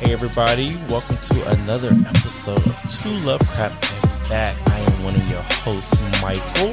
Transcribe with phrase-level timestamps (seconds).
[0.00, 4.56] Hey everybody, welcome to another episode of Two Lovecraft and Back.
[4.70, 6.72] I am one of your hosts, Michael.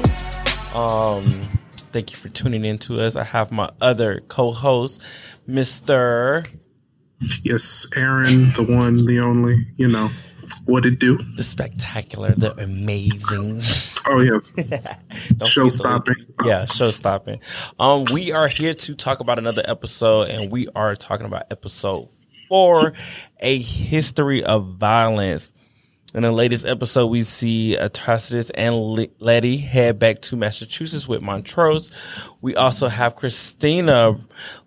[0.80, 1.24] Um,
[1.92, 3.16] thank you for tuning in to us.
[3.16, 5.02] I have my other co-host,
[5.48, 6.46] Mr.
[7.42, 8.26] Yes, Aaron,
[8.56, 10.08] the one, the only, you know,
[10.66, 11.18] what it do?
[11.36, 13.60] The spectacular, the amazing.
[14.06, 14.52] Oh yes.
[15.50, 16.14] Show be so- stopping.
[16.44, 17.40] Yeah, show stopping.
[17.80, 22.08] Um, we are here to talk about another episode, and we are talking about episode
[22.48, 22.94] four,
[23.40, 25.50] a history of violence.
[26.14, 28.74] In the latest episode, we see Atticus and
[29.18, 31.92] Letty head back to Massachusetts with Montrose.
[32.40, 34.18] We also have Christina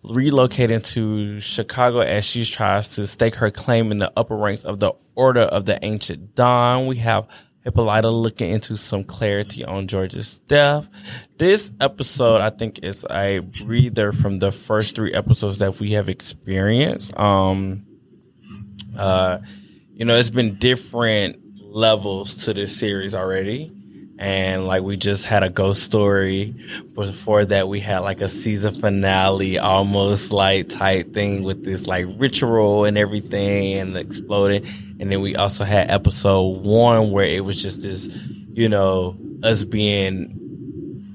[0.04, 4.80] relocating to Chicago as she tries to stake her claim in the upper ranks of
[4.80, 6.86] the Order of the Ancient Dawn.
[6.86, 7.28] We have
[7.63, 10.90] Hippolyta looking into some clarity on George's death.
[11.38, 16.08] This episode, I think, is a breather from the first three episodes that we have
[16.08, 17.17] experienced.
[17.17, 17.86] Um,
[18.97, 19.39] uh,
[19.94, 23.72] you know, it's been different levels to this series already.
[24.17, 26.53] And like we just had a ghost story.
[26.94, 32.06] Before that, we had like a season finale, almost like type thing with this like
[32.17, 34.66] ritual and everything and exploding.
[35.00, 38.09] And then we also had episode one where it was just this,
[38.53, 40.36] you know, us being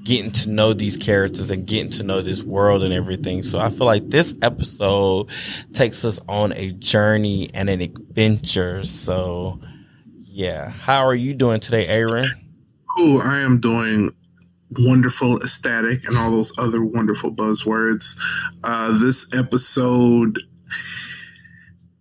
[0.03, 3.41] getting to know these characters and getting to know this world and everything.
[3.41, 5.29] So I feel like this episode
[5.73, 8.83] takes us on a journey and an adventure.
[8.83, 9.59] So
[10.35, 10.69] yeah.
[10.69, 12.25] How are you doing today, Aaron?
[12.97, 14.13] Oh, I am doing
[14.79, 18.17] wonderful, ecstatic, and all those other wonderful buzzwords.
[18.63, 20.39] Uh, this episode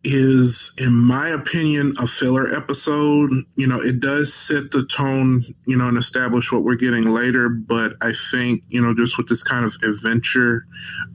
[0.04, 3.30] is, in my opinion, a filler episode.
[3.56, 7.48] You know, it does set the tone, you know, and establish what we're getting later.
[7.48, 10.66] But I think, you know, just with this kind of adventure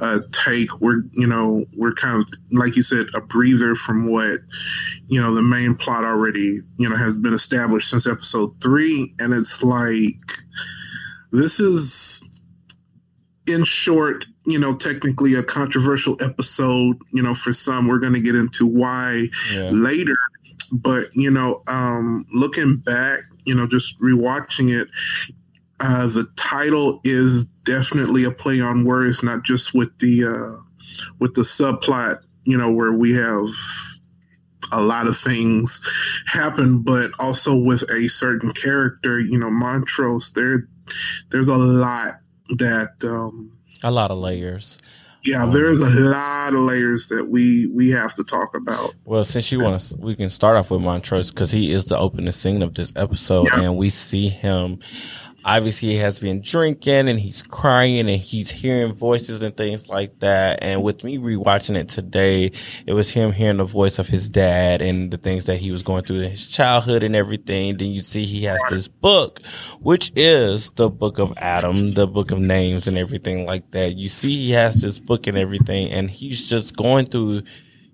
[0.01, 4.39] uh, take, we're, you know, we're kind of, like you said, a breather from what,
[5.07, 9.13] you know, the main plot already, you know, has been established since episode three.
[9.19, 10.17] And it's like,
[11.31, 12.27] this is,
[13.45, 17.87] in short, you know, technically a controversial episode, you know, for some.
[17.87, 19.69] We're going to get into why Yeah.
[19.71, 20.15] later.
[20.71, 24.87] But, you know, um, looking back, you know, just rewatching it,
[25.79, 30.61] uh, the title is definitely a play on words, not just with the uh,
[31.19, 33.47] with the subplot, you know, where we have
[34.71, 35.79] a lot of things
[36.27, 40.33] happen, but also with a certain character, you know, Montrose.
[40.33, 40.67] There,
[41.29, 42.15] there's a lot
[42.57, 42.93] that.
[43.03, 43.53] Um,
[43.83, 44.77] A lot of layers.
[45.25, 48.93] yeah, there's a lot of layers that we we have to talk about.
[49.05, 51.97] Well, since you want to, we can start off with Montrose because he is the
[51.97, 53.61] opening scene of this episode, Yeah.
[53.61, 54.79] and we see him.
[55.45, 60.19] Obviously, he has been drinking and he's crying and he's hearing voices and things like
[60.19, 60.59] that.
[60.61, 62.51] And with me rewatching it today,
[62.85, 65.83] it was him hearing the voice of his dad and the things that he was
[65.83, 67.77] going through in his childhood and everything.
[67.77, 69.45] Then you see he has this book,
[69.79, 73.95] which is the book of Adam, the book of names and everything like that.
[73.95, 77.43] You see he has this book and everything, and he's just going through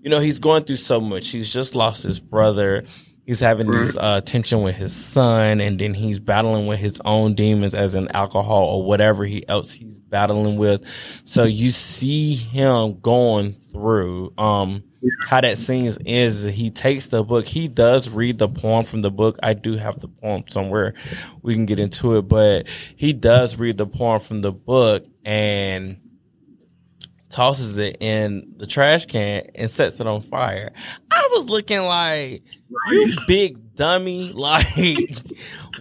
[0.05, 1.29] you know, he's going through so much.
[1.29, 2.83] He's just lost his brother.
[3.25, 7.33] He's having this uh, tension with his son, and then he's battling with his own
[7.33, 10.85] demons as an alcohol or whatever he else he's battling with.
[11.25, 14.33] So you see him going through.
[14.37, 14.83] Um,
[15.27, 17.45] how that scene is, is he takes the book.
[17.45, 19.37] He does read the poem from the book.
[19.41, 20.93] I do have the poem somewhere.
[21.41, 25.99] We can get into it, but he does read the poem from the book and
[27.35, 30.71] tosses it in the trash can and sets it on fire.
[31.11, 32.43] I was looking like,
[32.89, 34.31] you big dummy.
[34.45, 35.17] Like,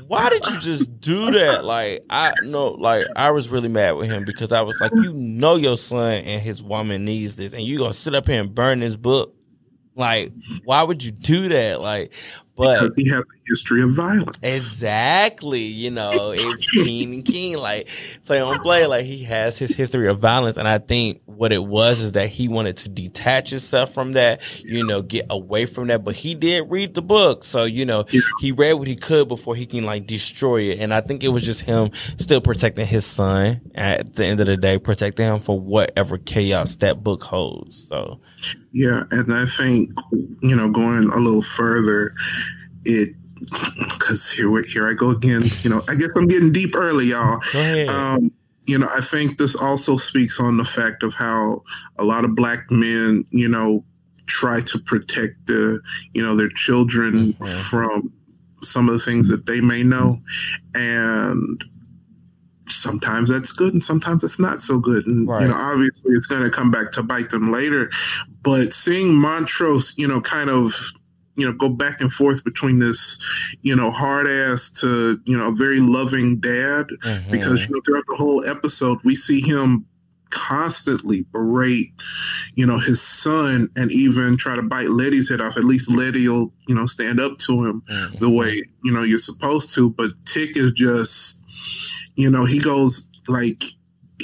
[0.08, 1.64] why did you just do that?
[1.64, 5.12] Like, I know, like, I was really mad with him because I was like, you
[5.12, 8.52] know, your son and his woman needs this, and you gonna sit up here and
[8.52, 9.34] burn this book.
[9.94, 10.32] Like,
[10.64, 11.80] why would you do that?
[11.80, 12.14] Like,
[12.56, 14.36] but because he has history of violence.
[14.42, 17.88] Exactly, you know, it's Keen and Keen, like
[18.24, 21.62] play on play, like he has his history of violence, and I think what it
[21.64, 25.88] was is that he wanted to detach himself from that, you know, get away from
[25.88, 26.04] that.
[26.04, 28.20] But he did read the book, so you know, Yeah.
[28.40, 30.78] he read what he could before he can like destroy it.
[30.80, 34.46] And I think it was just him still protecting his son at the end of
[34.46, 37.88] the day, protecting him for whatever chaos that book holds.
[37.88, 38.20] So
[38.72, 39.90] Yeah, and I think
[40.42, 42.14] you know going a little further,
[42.84, 43.14] it
[43.98, 45.42] because here we- here I go again.
[45.62, 47.40] You know, I guess I'm getting deep early, y'all.
[47.88, 48.30] Um,
[48.66, 51.62] you know, I think this also speaks on the fact of how
[51.98, 53.84] a lot of black men, you know,
[54.26, 55.80] try to protect the,
[56.14, 57.46] you know, their children Mhm.
[57.68, 58.10] from
[58.62, 60.18] some of the things that they may know,
[60.74, 61.62] and
[62.70, 65.06] sometimes that's good and sometimes it's not so good.
[65.06, 65.42] And, right.
[65.42, 67.90] you know, obviously it's going to come back to bite them later.
[68.42, 70.74] But seeing Montrose, you know, kind of,
[71.36, 73.18] you know, go back and forth between this,
[73.62, 77.30] you know, hard ass to, you know, a very loving dad, mm-hmm.
[77.30, 79.86] because, you know, throughout the whole episode, we see him
[80.30, 81.92] constantly berate,
[82.54, 85.56] you know, his son and even try to bite Letty's head off.
[85.56, 88.18] At least Letty will, you know, stand up to him mm-hmm.
[88.18, 89.90] the way, you know, you're supposed to.
[89.90, 91.40] But Tick is just,
[92.16, 93.62] you know, he goes like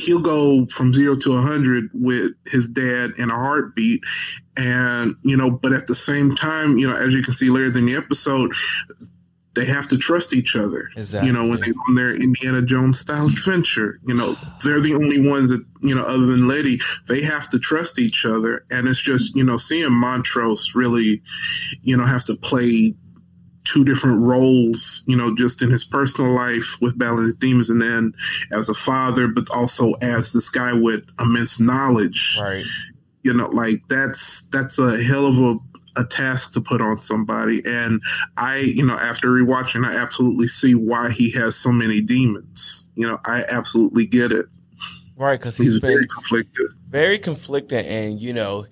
[0.00, 4.02] he'll go from zero to a hundred with his dad in a heartbeat.
[4.56, 7.78] And, you know, but at the same time, you know, as you can see later
[7.78, 8.52] in the episode,
[9.54, 10.90] they have to trust each other.
[10.96, 11.28] Exactly.
[11.28, 14.94] You know, when they go on their Indiana Jones style adventure, you know, they're the
[14.94, 18.64] only ones that, you know, other than Letty, they have to trust each other.
[18.70, 21.22] And it's just, you know, seeing Montrose really,
[21.82, 22.94] you know, have to play
[23.64, 27.80] two different roles, you know, just in his personal life with battling his demons and
[27.80, 28.12] then
[28.52, 32.38] as a father, but also as this guy with immense knowledge.
[32.40, 32.64] Right.
[33.22, 35.58] You know, like that's that's a hell of a
[35.96, 37.62] a task to put on somebody.
[37.66, 38.00] And
[38.36, 42.88] I, you know, after rewatching, I absolutely see why he has so many demons.
[42.94, 44.46] You know, I absolutely get it.
[45.16, 46.68] Right, because he's, he's very conflicted.
[46.88, 48.64] Very conflicted, and you know,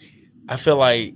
[0.49, 1.15] I feel like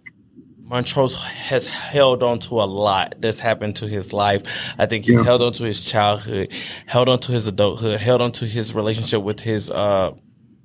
[0.64, 4.42] Montrose has held on to a lot that's happened to his life.
[4.78, 5.24] I think he's yeah.
[5.24, 6.52] held on to his childhood,
[6.86, 10.12] held on to his adulthood, held on to his relationship with his uh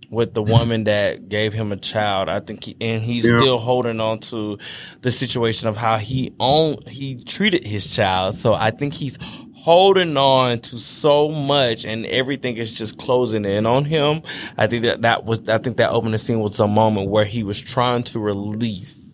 [0.09, 2.29] with the woman that gave him a child.
[2.29, 3.37] I think he, and he's yeah.
[3.37, 4.57] still holding on to
[5.01, 8.35] the situation of how he owned he treated his child.
[8.35, 9.17] So I think he's
[9.53, 14.21] holding on to so much and everything is just closing in on him.
[14.57, 17.43] I think that that was I think that opening scene was a moment where he
[17.43, 19.06] was trying to release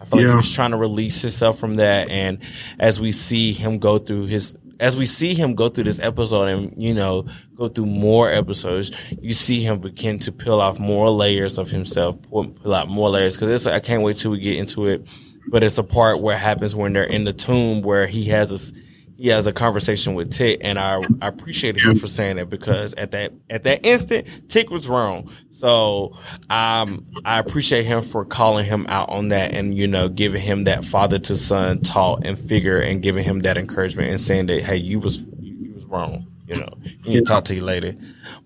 [0.00, 0.26] I feel yeah.
[0.26, 2.08] like he was trying to release himself from that.
[2.08, 2.38] And
[2.78, 6.44] as we see him go through his, as we see him go through this episode
[6.44, 11.10] and, you know, go through more episodes, you see him begin to peel off more
[11.10, 13.36] layers of himself, pull, out more layers.
[13.36, 15.06] Cause it's, I can't wait till we get into it.
[15.48, 18.52] But it's a part where it happens when they're in the tomb where he has
[18.52, 18.74] a,
[19.20, 22.94] he has a conversation with Tick, and I, I appreciated him for saying that because
[22.94, 25.30] at that at that instant, Tick was wrong.
[25.50, 26.16] So
[26.48, 30.64] um, I appreciate him for calling him out on that, and you know, giving him
[30.64, 34.62] that father to son talk and figure, and giving him that encouragement, and saying that
[34.62, 36.26] hey, you was you was wrong.
[36.46, 36.72] You know,
[37.04, 37.94] he'll talk to you later.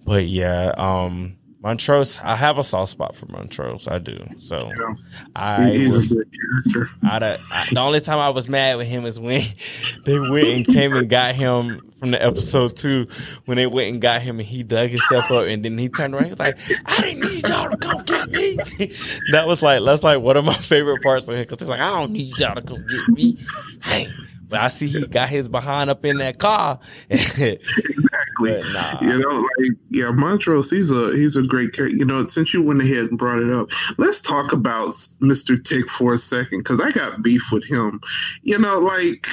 [0.05, 3.88] But yeah, um, Montrose, I have a soft spot for Montrose.
[3.88, 4.22] I do.
[4.37, 4.94] So yeah.
[5.34, 6.28] I was, a good
[6.72, 6.90] character.
[7.02, 9.43] I, I, the only time I was mad with him is when
[10.05, 13.06] they went and came and got him from the episode two.
[13.46, 16.12] When they went and got him and he dug himself up and then he turned
[16.14, 16.25] around.
[16.25, 18.56] He was like, "I didn't need y'all to come get me."
[19.32, 21.81] that was like that's like one of my favorite parts of it because he's like,
[21.81, 23.38] "I don't need y'all to come get me."
[23.82, 24.06] Hey.
[24.55, 26.79] But I see he got his behind up in that car.
[27.11, 28.62] exactly.
[28.73, 28.99] Nah.
[29.03, 31.97] You know, like yeah, Montrose, he's a he's a great character.
[31.97, 33.69] You know, since you went ahead and brought it up,
[33.99, 34.91] let's talk about
[35.21, 35.61] Mr.
[35.61, 38.01] Tick for a second because I got beef with him.
[38.45, 39.27] You know, like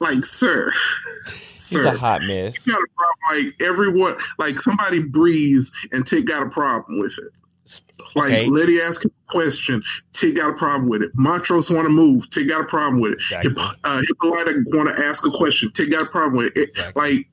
[0.00, 0.70] like sir.
[1.52, 2.58] He's sir, a hot mess.
[2.58, 3.46] got a problem.
[3.46, 7.32] Like everyone, like somebody breathes and Tick got a problem with it.
[8.14, 8.46] Like okay.
[8.46, 9.82] Letty ask a question,
[10.12, 11.10] Tick got a problem with it.
[11.14, 13.18] Montrose want to move, Tick got a problem with it.
[13.18, 13.54] Exactly.
[13.84, 16.70] Uh, Hippolyta want to ask a question, Tick got a problem with it.
[16.70, 17.02] Exactly.
[17.02, 17.26] Like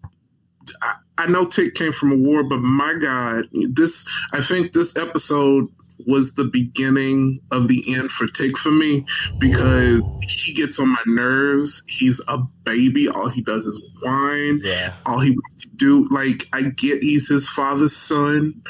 [0.81, 4.95] I, I know Tick came from a war, but my God, this I think this
[4.97, 5.67] episode
[6.05, 9.05] was the beginning of the end for Tick for me
[9.39, 11.83] because he gets on my nerves.
[11.87, 13.07] He's a baby.
[13.07, 14.61] All he does is whine.
[14.63, 14.93] Yeah.
[15.05, 18.61] All he wants to do, like, I get he's his father's son,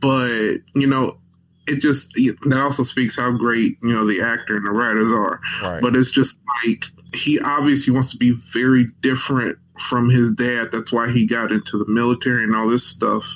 [0.00, 1.18] but you know
[1.66, 5.40] it just that also speaks how great you know the actor and the writers are.
[5.62, 5.80] Right.
[5.80, 10.68] but it's just like he obviously wants to be very different from his dad.
[10.72, 13.26] That's why he got into the military and all this stuff.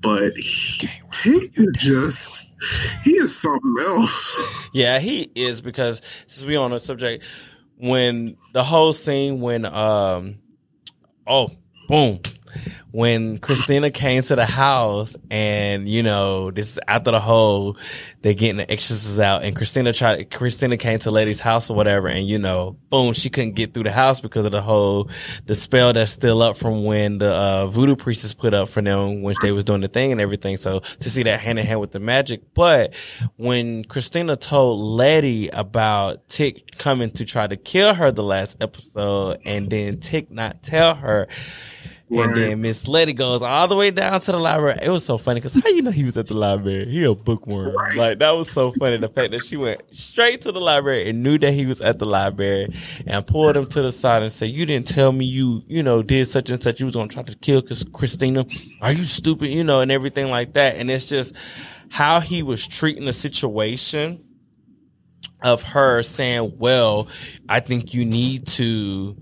[0.00, 2.46] But he, just
[3.02, 4.68] he is something else.
[4.72, 7.24] Yeah he is because since we on the subject
[7.76, 10.36] when the whole scene when um
[11.26, 11.48] oh
[11.88, 12.20] boom
[12.90, 17.76] when Christina came to the house and, you know, this is after the whole,
[18.22, 22.08] they're getting the exorcists out and Christina tried, Christina came to Letty's house or whatever
[22.08, 25.10] and, you know, boom, she couldn't get through the house because of the whole,
[25.46, 29.22] the spell that's still up from when the, uh, voodoo priestess put up for them
[29.22, 30.56] when they was doing the thing and everything.
[30.56, 32.54] So to see that hand in hand with the magic.
[32.54, 32.94] But
[33.36, 39.40] when Christina told Letty about Tick coming to try to kill her the last episode
[39.44, 41.28] and then Tick not tell her,
[42.10, 42.26] Right.
[42.26, 44.78] And then Miss Letty goes all the way down to the library.
[44.82, 46.88] It was so funny because how you know he was at the library?
[46.90, 47.74] He a bookworm.
[47.74, 47.96] Right.
[47.96, 48.96] Like that was so funny.
[48.96, 51.98] The fact that she went straight to the library and knew that he was at
[51.98, 52.74] the library
[53.06, 56.02] and pulled him to the side and said, "You didn't tell me you you know
[56.02, 56.80] did such and such.
[56.80, 57.62] You was gonna try to kill
[57.92, 58.46] Christina.
[58.80, 59.48] Are you stupid?
[59.48, 61.34] You know, and everything like that." And it's just
[61.90, 64.24] how he was treating the situation
[65.42, 67.08] of her saying, "Well,
[67.50, 69.14] I think you need to."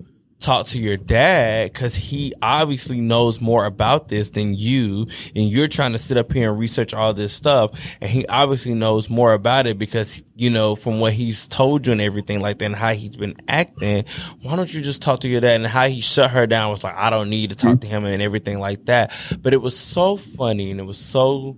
[0.47, 5.67] Talk to your dad because he obviously knows more about this than you and you're
[5.67, 9.33] trying to sit up here and research all this stuff and he obviously knows more
[9.33, 12.77] about it because you know from what he's told you and everything like that and
[12.77, 14.05] how he's been acting
[14.43, 15.57] why don't you just talk to your dad?
[15.57, 18.05] And how he shut her down was like i don't need to talk to him
[18.05, 19.13] and everything like that.
[19.43, 21.57] But it was so funny and it was so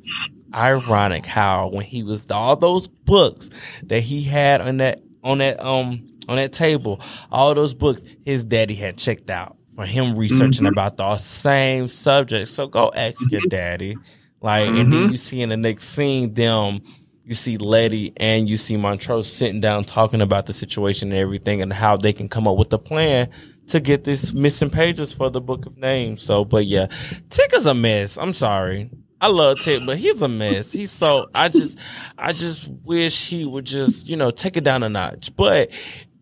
[0.54, 3.50] ironic how when he was all those books
[3.82, 7.00] that he had on that on that um on that table,
[7.32, 10.72] all those books his daddy had checked out for him researching mm-hmm.
[10.74, 12.48] about the same subject.
[12.48, 13.48] So go ask your mm-hmm.
[13.48, 13.96] daddy.
[14.40, 14.76] Like, mm-hmm.
[14.76, 15.10] and then mm-hmm.
[15.12, 16.80] you see in the next scene them,
[17.24, 21.60] you see Letty and you see Montrose sitting down talking about the situation and everything
[21.60, 23.28] and how they can come up with a plan
[23.66, 26.22] to get this missing pages for the book of names.
[26.22, 26.86] So, but yeah,
[27.28, 28.16] Tick is a mess.
[28.16, 28.90] I'm sorry.
[29.20, 30.72] I love Tick, but he's a mess.
[30.72, 31.78] He's so I just
[32.16, 35.34] I just wish he would just, you know, take it down a notch.
[35.36, 35.70] But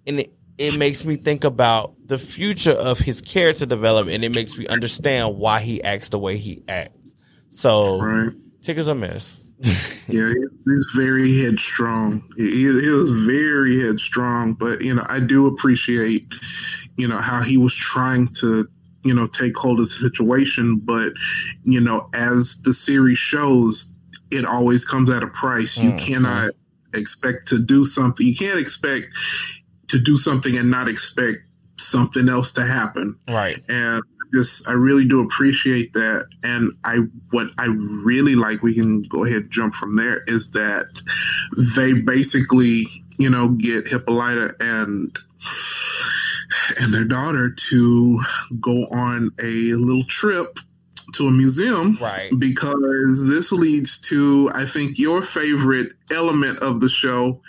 [0.07, 4.17] and it, it makes me think about the future of his character development.
[4.17, 7.15] And it makes me understand why he acts the way he acts.
[7.51, 8.33] So, right.
[8.69, 9.53] Is a mess.
[10.09, 10.33] yeah,
[10.65, 12.21] he's very headstrong.
[12.37, 16.27] He, he was very headstrong, but you know, I do appreciate,
[16.97, 18.69] you know, how he was trying to,
[19.05, 20.79] you know, take hold of the situation.
[20.79, 21.13] But
[21.63, 23.95] you know, as the series shows,
[24.33, 25.77] it always comes at a price.
[25.77, 25.99] You mm-hmm.
[25.99, 26.51] cannot
[26.93, 28.27] expect to do something.
[28.27, 29.07] You can't expect
[29.89, 31.39] to do something and not expect
[31.79, 33.19] something else to happen.
[33.29, 33.59] Right.
[33.69, 34.03] And
[34.35, 36.27] just I really do appreciate that.
[36.43, 37.01] And I
[37.31, 37.67] what I
[38.05, 41.03] really like, we can go ahead and jump from there, is that
[41.77, 42.87] they basically,
[43.19, 45.17] you know, get Hippolyta and
[46.81, 48.21] and their daughter to
[48.61, 50.59] go on a little trip
[51.17, 51.97] to a museum.
[52.01, 52.31] Right.
[52.39, 57.41] Because this leads to, I think, your favorite element of the show.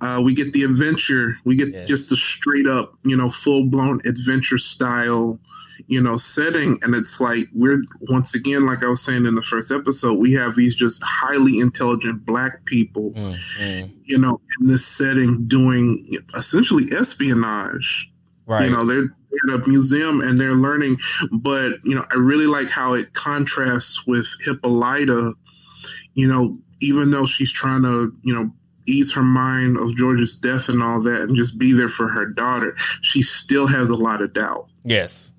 [0.00, 1.36] Uh, we get the adventure.
[1.44, 1.88] We get yes.
[1.88, 5.38] just the straight up, you know, full blown adventure style,
[5.86, 6.78] you know, setting.
[6.82, 10.32] And it's like, we're, once again, like I was saying in the first episode, we
[10.34, 13.92] have these just highly intelligent black people, mm-hmm.
[14.04, 18.08] you know, in this setting doing essentially espionage.
[18.46, 18.64] Right.
[18.64, 19.14] You know, they're
[19.52, 20.96] a museum and they're learning.
[21.30, 25.34] But you know, I really like how it contrasts with Hippolyta.
[26.14, 28.50] You know, even though she's trying to, you know,
[28.86, 32.26] ease her mind of George's death and all that, and just be there for her
[32.26, 34.68] daughter, she still has a lot of doubt.
[34.84, 35.32] Yes,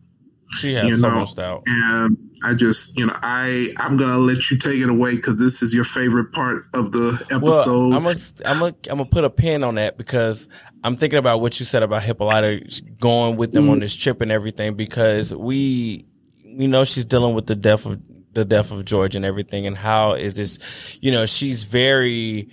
[0.52, 1.20] she has you so know?
[1.20, 1.64] much doubt.
[1.68, 5.62] And I just, you know, I I'm gonna let you take it away because this
[5.62, 7.42] is your favorite part of the episode.
[7.42, 10.50] Well, I'm gonna I'm gonna I'm gonna put a pin on that because
[10.84, 13.72] I'm thinking about what you said about Hippolyta going with them mm.
[13.72, 16.06] on this trip and everything because we
[16.46, 18.02] we know she's dealing with the death of
[18.34, 22.50] the death of George and everything and how is this, you know, she's very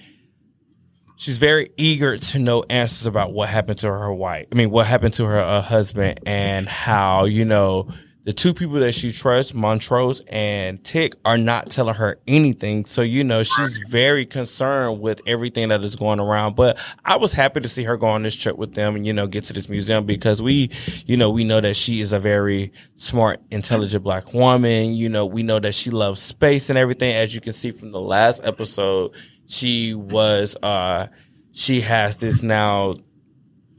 [1.16, 4.46] she's very eager to know answers about what happened to her wife.
[4.52, 7.88] I mean, what happened to her uh, husband and how you know
[8.30, 12.84] the two people that she trusts, Montrose and Tick, are not telling her anything.
[12.84, 16.54] So, you know, she's very concerned with everything that is going around.
[16.54, 19.12] But I was happy to see her go on this trip with them and, you
[19.12, 20.70] know, get to this museum because we,
[21.06, 24.94] you know, we know that she is a very smart, intelligent black woman.
[24.94, 27.12] You know, we know that she loves space and everything.
[27.12, 29.10] As you can see from the last episode,
[29.48, 31.08] she was, uh,
[31.50, 32.94] she has this now,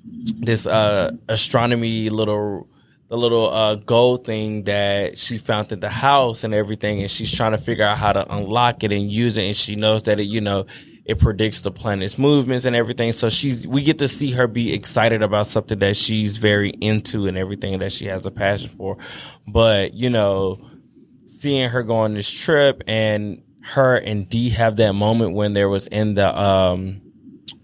[0.04, 2.68] this, uh, astronomy little,
[3.12, 7.30] the little uh, gold thing that she found in the house and everything, and she's
[7.30, 9.48] trying to figure out how to unlock it and use it.
[9.48, 10.66] And she knows that it, you know,
[11.04, 13.12] it predicts the planet's movements and everything.
[13.12, 17.28] So she's we get to see her be excited about something that she's very into
[17.28, 18.98] and everything that she has a passion for.
[19.46, 20.66] But you know,
[21.26, 25.68] seeing her go on this trip and her and Dee have that moment when there
[25.68, 27.02] was in the um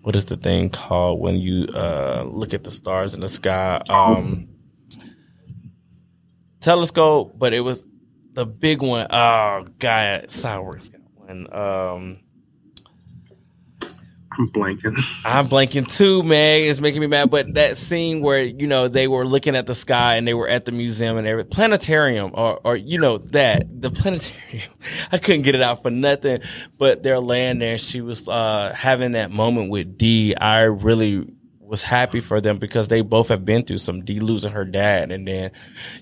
[0.01, 3.81] what is the thing called when you uh look at the stars in the sky
[3.87, 4.49] um
[6.67, 7.85] telescope, but it was
[8.33, 9.07] the big one.
[9.09, 11.53] Oh, God, Sourworks got one.
[11.53, 12.19] Um,
[14.37, 14.93] I'm blanking.
[15.25, 16.63] I'm blanking too, Meg.
[16.63, 17.31] It's making me mad.
[17.31, 20.49] But that scene where you know they were looking at the sky and they were
[20.49, 24.69] at the museum and every planetarium, or or you know that the planetarium.
[25.11, 26.41] I couldn't get it out for nothing.
[26.77, 27.77] But they're laying there.
[27.77, 30.35] She was uh, having that moment with Dee.
[30.35, 31.33] I really
[31.67, 35.11] was happy for them because they both have been through some Dee losing her dad
[35.11, 35.51] and then,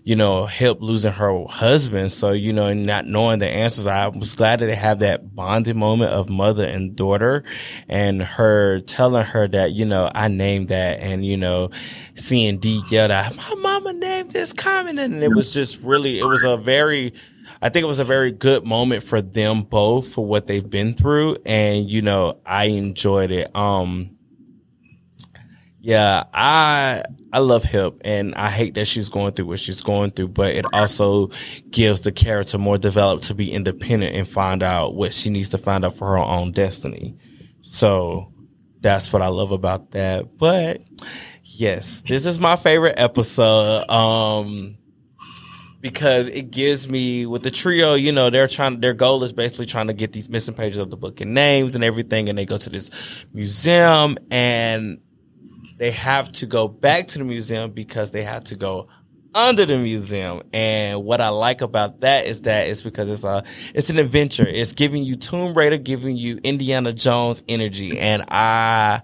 [0.04, 2.12] you know, Hip losing her husband.
[2.12, 5.36] So, you know, and not knowing the answers, I was glad that they have that
[5.36, 7.44] bonding moment of mother and daughter
[7.90, 11.72] and her telling her that, you know, I named that and, you know,
[12.14, 15.00] seeing Dee yell that my mama named this comment.
[15.00, 17.14] And it was just really, it was a very,
[17.62, 20.94] I think it was a very good moment for them both for what they've been
[20.94, 21.38] through.
[21.46, 23.56] And, you know, I enjoyed it.
[23.56, 24.15] Um,
[25.86, 30.10] yeah, I I love Hip and I hate that she's going through what she's going
[30.10, 31.30] through, but it also
[31.70, 35.60] gives the character more developed to be independent and find out what she needs to
[35.60, 37.16] find out for her own destiny.
[37.62, 38.34] So
[38.82, 40.40] that's what I love about that.
[40.40, 40.82] But
[41.44, 43.88] yes, this is my favorite episode.
[43.88, 44.80] Um
[45.82, 49.68] because it gives me with the trio, you know, they're trying their goal is basically
[49.68, 52.46] trying to get these missing pages of the book and names and everything, and they
[52.46, 52.90] go to this
[53.34, 54.98] museum and
[55.78, 58.88] they have to go back to the museum because they have to go
[59.34, 60.42] under the museum.
[60.54, 63.44] And what I like about that is that it's because it's a
[63.76, 64.48] it's an adventure.
[64.48, 69.02] It's giving you Tomb Raider, giving you Indiana Jones energy, and I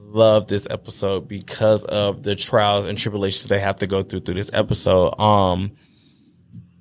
[0.00, 4.36] love this episode because of the trials and tribulations they have to go through through
[4.36, 5.18] this episode.
[5.18, 5.72] Um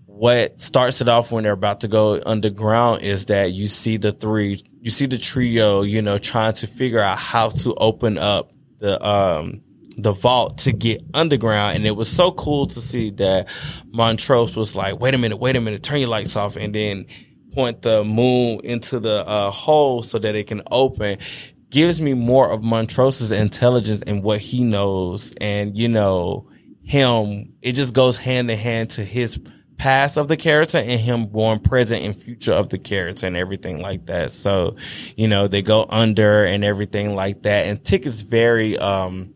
[0.06, 4.12] what starts it off when they're about to go underground is that you see the
[4.12, 8.52] three you see the trio, you know, trying to figure out how to open up
[8.80, 9.62] the um
[9.98, 11.76] the vault to get underground.
[11.78, 13.50] And it was so cool to see that
[13.92, 17.08] Montrose was like, wait a minute, wait a minute, turn your lights off and then
[17.54, 21.18] point the moon into the uh, hole so that it can open.
[21.72, 25.34] Gives me more of Montrose's intelligence and what he knows.
[25.42, 26.48] And you know
[26.88, 29.38] him it just goes hand in hand to his
[29.78, 33.82] past of the character and him born present and future of the character and everything
[33.82, 34.32] like that.
[34.32, 34.76] So,
[35.16, 37.68] you know, they go under and everything like that.
[37.68, 39.34] And Tick is very, um,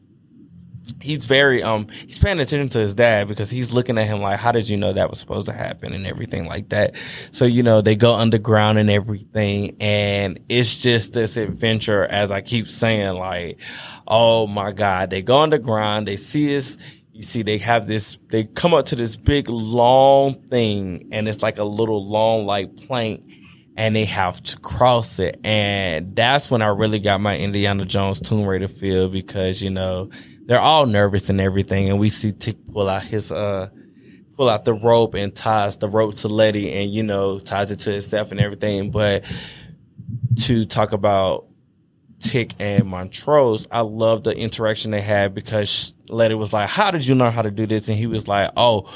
[0.99, 4.39] he's very, um, he's paying attention to his dad because he's looking at him like,
[4.39, 6.97] how did you know that was supposed to happen and everything like that.
[7.31, 9.77] So, you know, they go underground and everything.
[9.79, 13.59] And it's just this adventure, as I keep saying, like,
[14.07, 16.77] oh my God, they go underground, they see this,
[17.21, 21.43] you see they have this they come up to this big long thing and it's
[21.43, 23.23] like a little long like plank
[23.77, 25.39] and they have to cross it.
[25.43, 30.09] And that's when i really got my indiana jones tomb raider feel because you know
[30.47, 33.69] they're all nervous and everything and we see tick pull out his uh
[34.35, 37.77] pull out the rope and ties the rope to letty and you know ties it
[37.81, 38.89] to himself and everything.
[38.89, 39.23] But
[40.45, 41.45] to talk about
[42.21, 47.07] Tick and Montrose, I love the interaction they had because Letty was like, "How did
[47.07, 48.91] you learn how to do this?" And he was like, "Oh."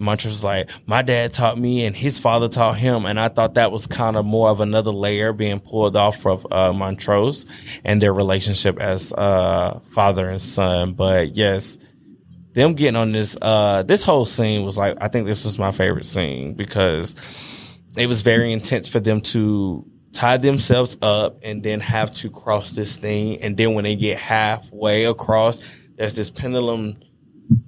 [0.00, 3.54] Montrose was like, "My dad taught me, and his father taught him," and I thought
[3.54, 7.46] that was kind of more of another layer being pulled off of uh, Montrose
[7.84, 10.92] and their relationship as uh, father and son.
[10.92, 11.78] But yes,
[12.52, 15.72] them getting on this uh, this whole scene was like, I think this was my
[15.72, 17.16] favorite scene because
[17.96, 22.72] it was very intense for them to tie themselves up and then have to cross
[22.72, 23.40] this thing.
[23.42, 25.66] And then when they get halfway across,
[25.96, 26.98] there's this pendulum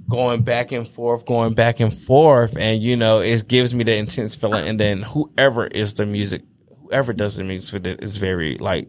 [0.08, 2.56] going back and forth, going back and forth.
[2.56, 4.68] And, you know, it gives me the intense feeling.
[4.68, 6.42] And then whoever is the music,
[6.82, 8.88] whoever does the music for this is very like,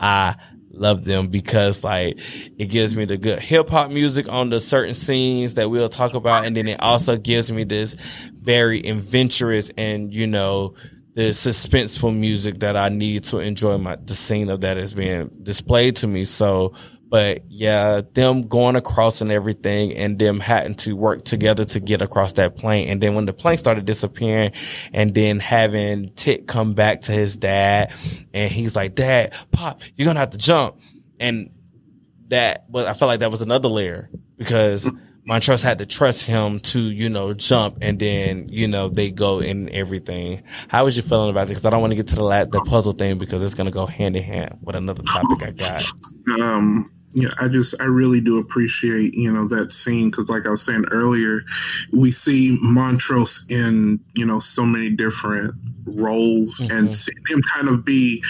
[0.00, 0.36] I
[0.74, 2.18] love them because like
[2.58, 6.14] it gives me the good hip hop music on the certain scenes that we'll talk
[6.14, 6.46] about.
[6.46, 7.94] And then it also gives me this
[8.40, 10.74] very adventurous and, you know,
[11.14, 15.30] the suspenseful music that I need to enjoy my the scene of that is being
[15.42, 16.24] displayed to me.
[16.24, 16.74] So,
[17.08, 22.00] but yeah, them going across and everything, and them having to work together to get
[22.00, 24.52] across that plane, and then when the plane started disappearing,
[24.94, 27.92] and then having Tick come back to his dad,
[28.32, 30.76] and he's like, "Dad, Pop, you're gonna have to jump,"
[31.20, 31.50] and
[32.28, 34.90] that, but I felt like that was another layer because
[35.24, 39.38] Montrose had to trust him to, you know, jump and then, you know, they go
[39.40, 40.42] in everything.
[40.68, 41.48] How was you feeling about it?
[41.48, 43.66] Because I don't want to get to the la- the puzzle thing because it's going
[43.66, 45.84] to go hand in hand with another topic I got.
[46.40, 50.50] Um, yeah, I just I really do appreciate you know that scene because like I
[50.50, 51.42] was saying earlier,
[51.92, 55.54] we see Montrose in you know so many different
[55.84, 56.76] roles mm-hmm.
[56.76, 58.24] and see him kind of be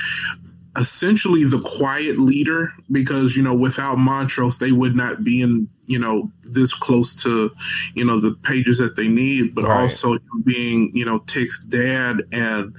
[0.76, 5.98] essentially the quiet leader because you know without Montrose they would not be in you
[5.98, 7.50] know this close to
[7.94, 9.82] you know the pages that they need but right.
[9.82, 12.74] also being you know Tick's dad and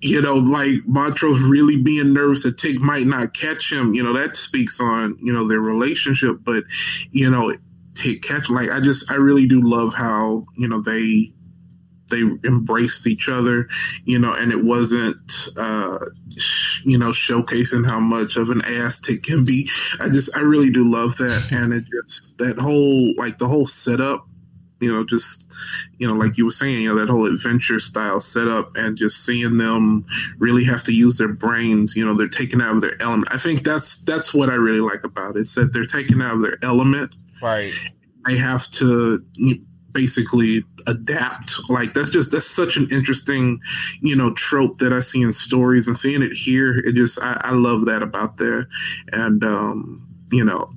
[0.00, 4.12] you know like Montrose really being nervous that Tick might not catch him you know
[4.12, 6.62] that speaks on you know their relationship but
[7.10, 7.52] you know
[7.94, 11.32] Tick catch like I just I really do love how you know they
[12.08, 13.68] they embraced each other,
[14.04, 15.98] you know, and it wasn't, uh,
[16.84, 19.68] you know, showcasing how much of an ass Tick can be.
[20.00, 21.48] I just, I really do love that.
[21.52, 24.26] And it just, that whole, like the whole setup,
[24.78, 25.50] you know, just,
[25.96, 29.24] you know, like you were saying, you know, that whole adventure style setup and just
[29.24, 30.04] seeing them
[30.38, 33.28] really have to use their brains, you know, they're taken out of their element.
[33.32, 35.40] I think that's, that's what I really like about it.
[35.40, 37.14] Is that they're taken out of their element.
[37.40, 37.72] Right.
[38.26, 39.24] They have to
[39.96, 41.54] basically adapt.
[41.70, 43.60] Like that's just that's such an interesting,
[44.02, 46.78] you know, trope that I see in stories and seeing it here.
[46.78, 48.68] It just I, I love that about there,
[49.12, 50.70] and um, you know.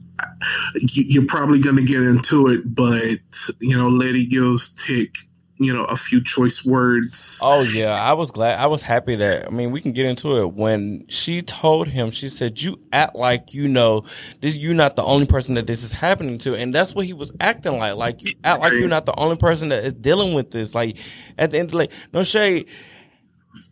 [0.92, 3.20] You're probably going to get into it, but
[3.62, 5.16] you know, Letty gives Tick
[5.60, 7.40] you know a few choice words.
[7.44, 10.38] Oh yeah i was glad i was happy that i mean we can get into
[10.38, 10.54] it.
[10.54, 14.04] When she told him she said you act like you know
[14.40, 16.56] this you're not the only person that this is happening to.
[16.56, 19.36] And that's what he was acting like like you act like you're not the only
[19.36, 20.74] person that is dealing with this.
[20.74, 20.98] Like
[21.38, 22.68] at the end of the day no shade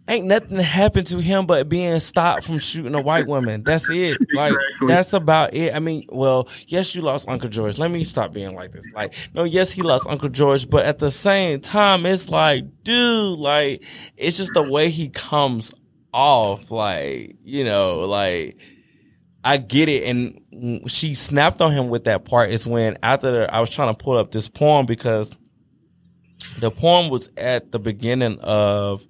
[0.07, 3.63] ain't nothing happened to him but being stopped from shooting a white woman.
[3.63, 4.17] That's it.
[4.33, 4.87] Like exactly.
[4.87, 5.73] that's about it.
[5.73, 7.79] I mean, well, yes, you lost Uncle George.
[7.79, 8.85] Let me stop being like this.
[8.93, 13.39] Like, no, yes, he lost Uncle George, but at the same time, it's like, dude,
[13.39, 13.83] like
[14.15, 15.73] it's just the way he comes
[16.13, 16.69] off.
[16.71, 18.57] Like, you know, like
[19.43, 20.03] I get it.
[20.03, 23.95] And she snapped on him with that part is when after the, I was trying
[23.95, 25.35] to pull up this poem because
[26.59, 29.07] the poem was at the beginning of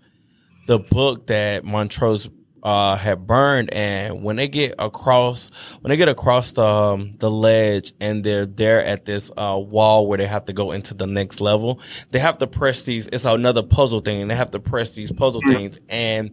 [0.68, 2.30] the book that Montrose
[2.62, 5.50] uh, had burned, and when they get across,
[5.80, 10.08] when they get across the um, the ledge, and they're there at this uh, wall
[10.08, 11.80] where they have to go into the next level,
[12.12, 13.08] they have to press these.
[13.08, 14.28] It's another puzzle thing.
[14.28, 15.54] They have to press these puzzle mm-hmm.
[15.54, 16.32] things, and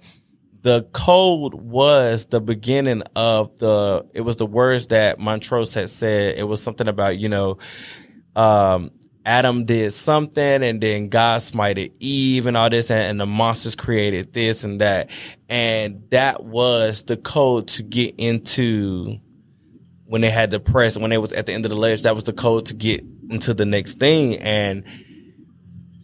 [0.63, 4.05] the code was the beginning of the.
[4.15, 6.37] It was the words that Montrose had said.
[6.37, 7.59] It was something about you know.
[8.35, 8.91] Um,
[9.25, 13.75] Adam did something and then God smited Eve and all this and, and, the monsters
[13.75, 15.11] created this and that.
[15.49, 19.19] And that was the code to get into
[20.05, 22.15] when they had the press, when they was at the end of the ledge, that
[22.15, 24.37] was the code to get into the next thing.
[24.37, 24.85] And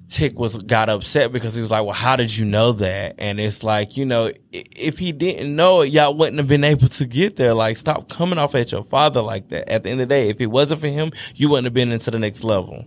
[0.08, 3.38] Tick was got upset because he was like, "Well, how did you know that?" And
[3.38, 7.06] it's like, you know, if he didn't know it, y'all wouldn't have been able to
[7.06, 7.54] get there.
[7.54, 9.70] Like, stop coming off at your father like that.
[9.70, 11.92] At the end of the day, if it wasn't for him, you wouldn't have been
[11.92, 12.86] into the next level.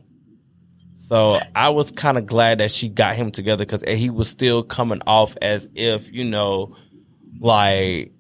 [1.13, 4.63] So I was kind of glad that she got him together because he was still
[4.63, 6.76] coming off as if, you know,
[7.39, 8.12] like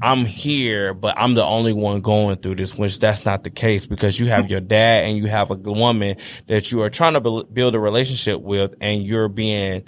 [0.00, 3.84] I'm here, but I'm the only one going through this, which that's not the case
[3.84, 7.20] because you have your dad and you have a woman that you are trying to
[7.20, 9.84] build a relationship with and you're being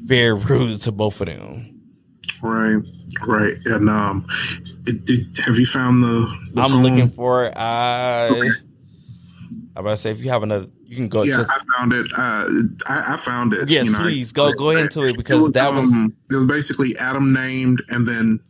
[0.00, 1.78] very rude to both of them.
[2.40, 2.82] Right,
[3.28, 3.54] right.
[3.66, 4.26] And, um,
[4.86, 6.82] it, it, have you found the, the I'm poem?
[6.82, 7.54] looking for it.
[7.54, 8.48] I, okay.
[9.76, 11.22] I about to say if you have another you can go.
[11.22, 12.06] Yeah, I found it.
[12.16, 12.48] Uh,
[12.88, 13.68] I, I, found it.
[13.68, 16.36] Yes, you know, please go go into it because it was, that was um, it
[16.36, 18.40] was basically Adam named and then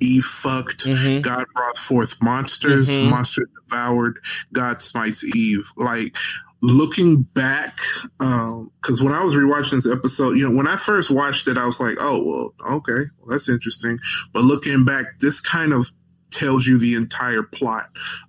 [0.00, 0.84] Eve fucked.
[0.84, 1.20] Mm-hmm.
[1.22, 2.88] God brought forth monsters.
[2.88, 3.10] Mm-hmm.
[3.10, 4.18] Monsters devoured.
[4.52, 5.70] God smites Eve.
[5.76, 6.16] Like
[6.60, 7.76] looking back,
[8.18, 11.58] because um, when I was rewatching this episode, you know, when I first watched it,
[11.58, 12.22] I was like, oh
[12.58, 13.98] well, okay, well, that's interesting.
[14.32, 15.92] But looking back, this kind of
[16.30, 17.86] tells you the entire plot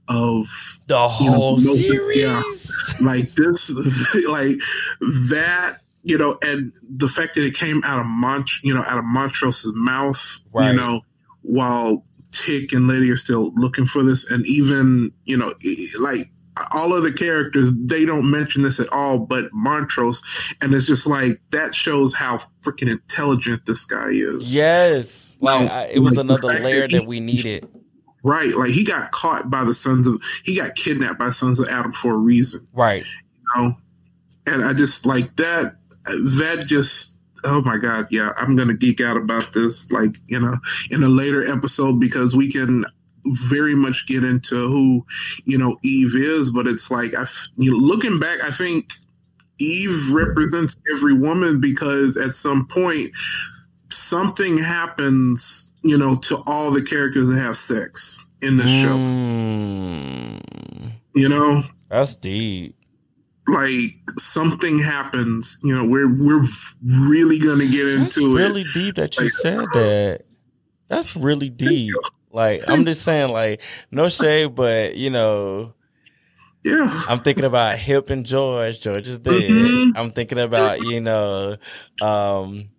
[0.10, 0.48] of
[0.88, 2.18] the whole you know, series.
[2.18, 2.42] Yeah,
[3.06, 3.70] like this,
[4.28, 4.58] like
[5.30, 5.80] that.
[6.06, 9.06] You know, and the fact that it came out of Mont, you know, out of
[9.06, 10.72] Montrose's mouth, right.
[10.72, 11.00] you know,
[11.44, 15.54] while Tick and Letty are still looking for this, and even you know,
[16.02, 16.28] like
[16.72, 20.22] all of the characters, they don't mention this at all, but Montrose,
[20.62, 24.54] and it's just like that shows how freaking intelligent this guy is.
[24.54, 27.68] Yes, like now, it was like another layer that, he, that we needed.
[28.24, 28.56] Right.
[28.56, 31.92] Like he got caught by the sons of he got kidnapped by sons of Adam
[31.92, 32.68] for a reason.
[32.74, 33.04] Right.
[33.04, 33.78] You know?
[34.48, 39.18] And I just like that that just oh my god, yeah, I'm gonna geek out
[39.18, 40.58] about this, like, you know,
[40.90, 42.86] in a later episode because we can
[43.26, 45.06] very much get into who,
[45.44, 47.26] you know, Eve is, but it's like I
[47.58, 48.94] you know, looking back, I think
[49.60, 53.12] Eve represents every woman because at some point
[53.90, 58.82] something happens you know, to all the characters that have sex in the mm.
[58.82, 58.98] show.
[61.16, 62.76] You know, that's deep.
[63.48, 66.44] Like something happens, you know, we're we're
[67.10, 68.48] really gonna get into really it.
[68.48, 70.22] Really deep that you like, said that.
[70.88, 71.94] That's really deep.
[72.32, 75.74] Like I'm just saying, like no shade, but you know,
[76.64, 77.04] yeah.
[77.08, 78.80] I'm thinking about Hip and George.
[78.80, 79.34] George is dead.
[79.34, 79.98] Mm-hmm.
[79.98, 81.58] I'm thinking about you know,
[82.02, 82.70] um,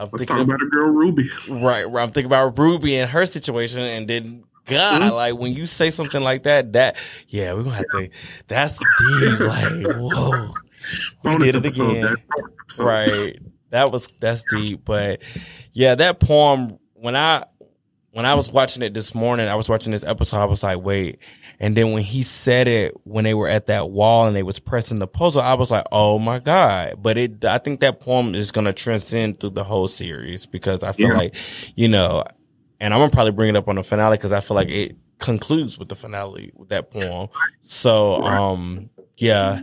[0.00, 1.28] I'm Let's talk about a girl Ruby.
[1.48, 2.02] Right, right.
[2.02, 5.14] I'm thinking about Ruby and her situation, and then God, mm-hmm.
[5.14, 6.96] like when you say something like that, that
[7.28, 8.06] yeah, we're gonna have yeah.
[8.06, 8.10] to.
[8.48, 9.40] That's deep.
[9.40, 10.54] like whoa,
[11.24, 12.16] we did it again.
[12.80, 13.38] Right.
[13.68, 15.20] That was that's deep, but
[15.72, 17.44] yeah, that poem when I
[18.12, 20.38] when I was watching it this morning, I was watching this episode.
[20.38, 21.18] I was like, wait.
[21.60, 24.58] And then when he said it, when they were at that wall and they was
[24.58, 26.96] pressing the puzzle, I was like, oh my god.
[27.00, 30.92] But it, I think that poem is gonna transcend through the whole series because I
[30.92, 31.18] feel yeah.
[31.18, 31.36] like,
[31.76, 32.24] you know,
[32.80, 34.96] and I'm gonna probably bring it up on the finale because I feel like it
[35.18, 37.28] concludes with the finale with that poem.
[37.60, 39.60] So, um, yeah.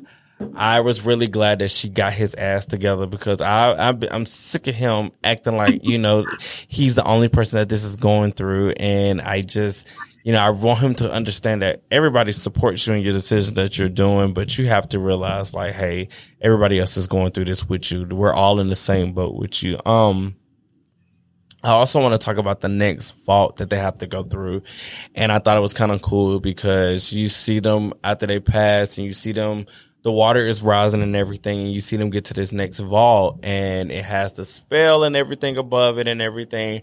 [0.55, 4.67] I was really glad that she got his ass together because I, I am sick
[4.67, 6.25] of him acting like you know
[6.67, 9.87] he's the only person that this is going through, and I just
[10.23, 13.77] you know I want him to understand that everybody supports you in your decisions that
[13.77, 16.09] you're doing, but you have to realize like, hey,
[16.41, 18.05] everybody else is going through this with you.
[18.05, 19.79] We're all in the same boat with you.
[19.85, 20.35] Um.
[21.63, 24.61] I also want to talk about the next fault that they have to go through.
[25.15, 28.97] And I thought it was kind of cool because you see them after they pass
[28.97, 29.65] and you see them
[30.07, 33.41] the water is rising and everything, and you see them get to this next vault,
[33.43, 36.81] and it has the spell and everything above it and everything.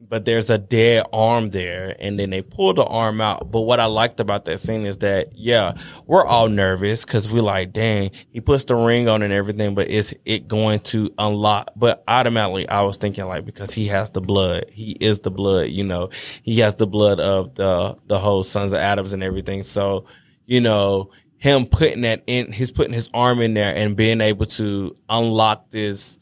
[0.00, 3.50] But there's a dead arm there, and then they pull the arm out.
[3.50, 5.74] But what I liked about that scene is that, yeah,
[6.06, 9.88] we're all nervous because we're like, dang, he puts the ring on and everything, but
[9.88, 11.72] is it going to unlock?
[11.76, 15.68] But automatically, I was thinking like because he has the blood, he is the blood,
[15.68, 16.08] you know,
[16.42, 19.62] he has the blood of the the whole sons of Adams and everything.
[19.62, 20.06] So,
[20.46, 21.10] you know,
[21.42, 25.70] him putting that in, he's putting his arm in there and being able to unlock
[25.70, 26.16] this,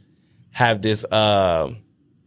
[0.51, 1.71] have this, uh,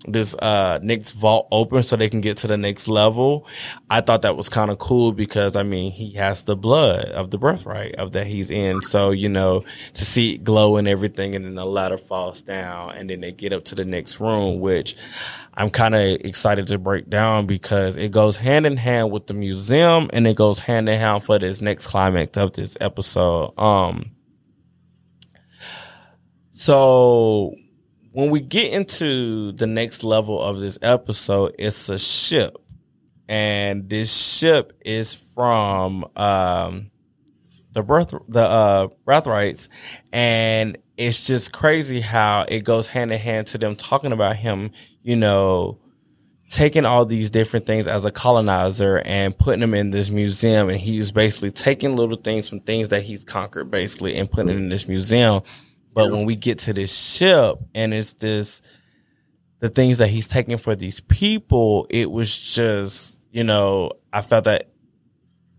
[0.08, 3.48] this uh next vault open so they can get to the next level.
[3.90, 7.32] I thought that was kind of cool because I mean he has the blood of
[7.32, 8.82] the Braithwhite of that he's in.
[8.82, 9.64] So, you know,
[9.94, 13.32] to see it glow and everything and then the ladder falls down and then they
[13.32, 14.96] get up to the next room, which
[15.56, 19.34] I'm kind of excited to break down because it goes hand in hand with the
[19.34, 23.58] museum and it goes hand in hand for this next climax of this episode.
[23.60, 24.12] Um,
[26.52, 27.56] so
[28.14, 32.58] when we get into the next level of this episode, it's a ship.
[33.28, 36.92] And this ship is from um,
[37.72, 39.68] the birth the uh Braithwhites
[40.12, 44.70] and it's just crazy how it goes hand in hand to them talking about him,
[45.02, 45.80] you know,
[46.52, 50.70] taking all these different things as a colonizer and putting them in this museum.
[50.70, 54.50] And he was basically taking little things from things that he's conquered basically and putting
[54.50, 55.42] it in this museum.
[55.94, 58.62] But when we get to this ship and it's this,
[59.60, 64.46] the things that he's taking for these people, it was just, you know, I felt
[64.46, 64.70] that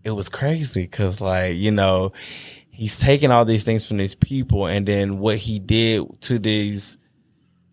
[0.03, 2.11] it was crazy because like, you know,
[2.69, 6.97] he's taking all these things from these people and then what he did to these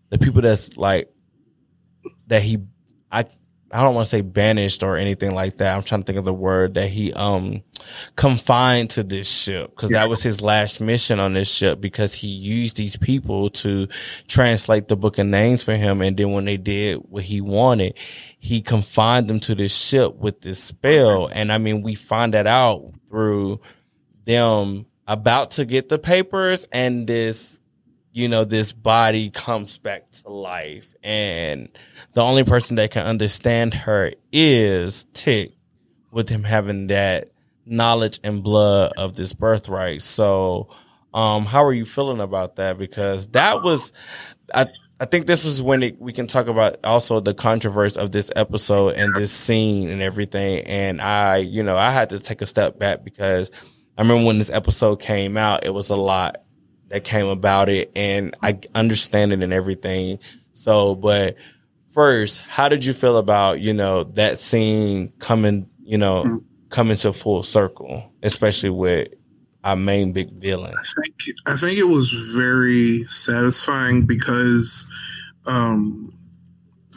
[0.09, 1.09] the people that's like
[2.27, 2.59] that he
[3.11, 3.25] I
[3.73, 5.75] I don't want to say banished or anything like that.
[5.75, 7.63] I'm trying to think of the word that he um
[8.15, 10.01] confined to this ship because yeah.
[10.01, 13.87] that was his last mission on this ship because he used these people to
[14.27, 17.97] translate the book of names for him and then when they did what he wanted,
[18.37, 21.27] he confined them to this ship with this spell.
[21.27, 23.59] And I mean, we find that out through
[24.25, 27.59] them about to get the papers and this
[28.13, 30.95] you know this body comes back to life.
[31.03, 31.67] And
[32.13, 35.53] the only person that can understand her is tick
[36.11, 37.31] with him having that
[37.65, 40.03] knowledge and blood of this Braithwhite.
[40.03, 40.69] So
[41.13, 42.77] um how are you feeling about that?
[42.77, 43.91] Because that was
[44.53, 44.67] i
[44.99, 48.31] I think this is when it, we can talk about also the controversy of this
[48.37, 50.61] episode and this scene and everything.
[50.65, 53.51] And I, you know, I had to take a step back because
[53.97, 56.37] I remember when this episode came out, it was a lot
[56.89, 60.19] that came about it, and I understand it and everything.
[60.53, 61.37] So, but
[61.91, 66.37] first, how did you feel about you know that scene coming, you know, mm-hmm.
[66.69, 69.09] coming to full circle, especially with
[69.63, 70.73] our main big villain?
[70.77, 71.15] I think
[71.45, 74.87] I think it was very satisfying because,
[75.47, 76.13] um,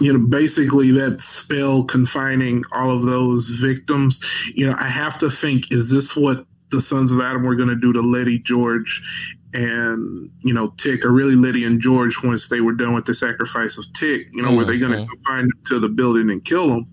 [0.01, 4.20] you know, basically that spell confining all of those victims.
[4.55, 7.68] You know, I have to think: is this what the Sons of Adam were going
[7.68, 9.03] to do to Letty George
[9.52, 13.14] and you know Tick, or really Letty and George once they were done with the
[13.14, 14.28] sacrifice of Tick.
[14.32, 14.56] You know, mm-hmm.
[14.56, 16.87] were they going to find him to the building and kill him?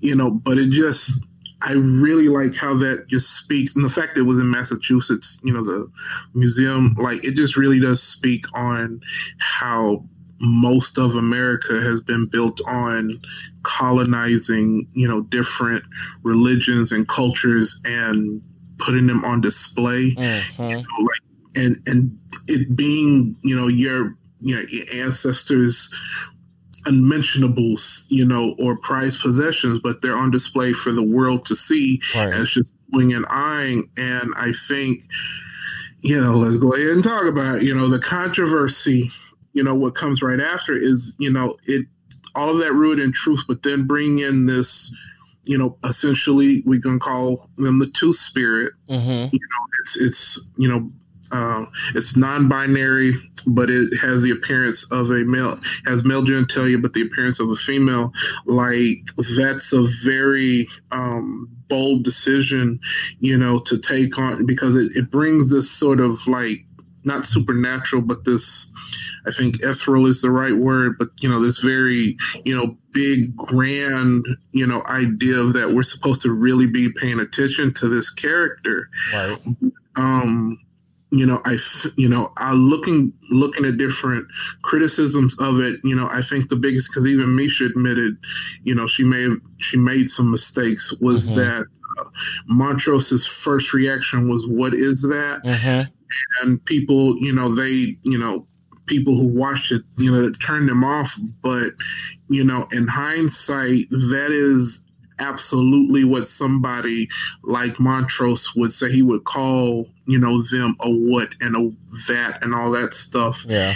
[0.00, 1.26] You know, but it just.
[1.64, 5.38] I really like how that just speaks, and the fact that it was in Massachusetts,
[5.44, 5.88] you know, the
[6.34, 9.00] museum, like it just really does speak on
[9.38, 10.04] how
[10.40, 13.20] most of America has been built on
[13.62, 15.84] colonizing, you know, different
[16.24, 18.42] religions and cultures and
[18.78, 20.62] putting them on display, mm-hmm.
[20.62, 21.22] you know, like,
[21.56, 25.90] and and it being you know your you know your ancestors
[26.86, 32.00] unmentionables, you know, or prized possessions, but they're on display for the world to see.
[32.14, 32.28] Right.
[32.28, 33.84] And it's just wing and eyeing.
[33.96, 35.02] And I think,
[36.02, 39.10] you know, let's go ahead and talk about, you know, the controversy,
[39.52, 41.86] you know, what comes right after is, you know, it
[42.34, 44.92] all of that rooted in truth, but then bring in this,
[45.44, 48.72] you know, essentially we can call them the two spirit.
[48.88, 49.34] Mm-hmm.
[49.34, 50.90] You know, it's it's you know
[51.32, 53.14] uh, it's non-binary,
[53.46, 57.48] but it has the appearance of a male, has male genitalia, but the appearance of
[57.48, 58.12] a female.
[58.46, 58.98] Like
[59.36, 62.80] that's a very um, bold decision,
[63.20, 66.66] you know, to take on because it, it brings this sort of like
[67.04, 68.70] not supernatural, but this.
[69.24, 73.36] I think ethereal is the right word, but you know, this very, you know, big,
[73.36, 78.10] grand, you know, idea of that we're supposed to really be paying attention to this
[78.10, 78.88] character.
[79.12, 79.38] Right.
[79.94, 80.58] Um,
[81.12, 81.58] you know, I,
[81.96, 84.26] you know, I looking looking at different
[84.62, 85.78] criticisms of it.
[85.84, 88.16] You know, I think the biggest because even Misha admitted,
[88.64, 90.92] you know, she may have she made some mistakes.
[91.00, 91.34] Was Mhm.
[91.36, 91.66] that
[92.00, 92.04] uh,
[92.50, 95.90] Montrose's first reaction was, "What is that?" Mm-hmm.
[96.42, 98.46] and people, you know, they, you know,
[98.86, 101.16] people who watched it, you know, it turned them off.
[101.42, 101.72] But,
[102.28, 104.82] you know, in hindsight, that is
[105.22, 107.08] absolutely what somebody
[107.42, 108.90] like Montrose would say.
[108.90, 111.70] He would call, you know, them a what and a
[112.08, 113.44] that and all that stuff.
[113.48, 113.74] Yeah.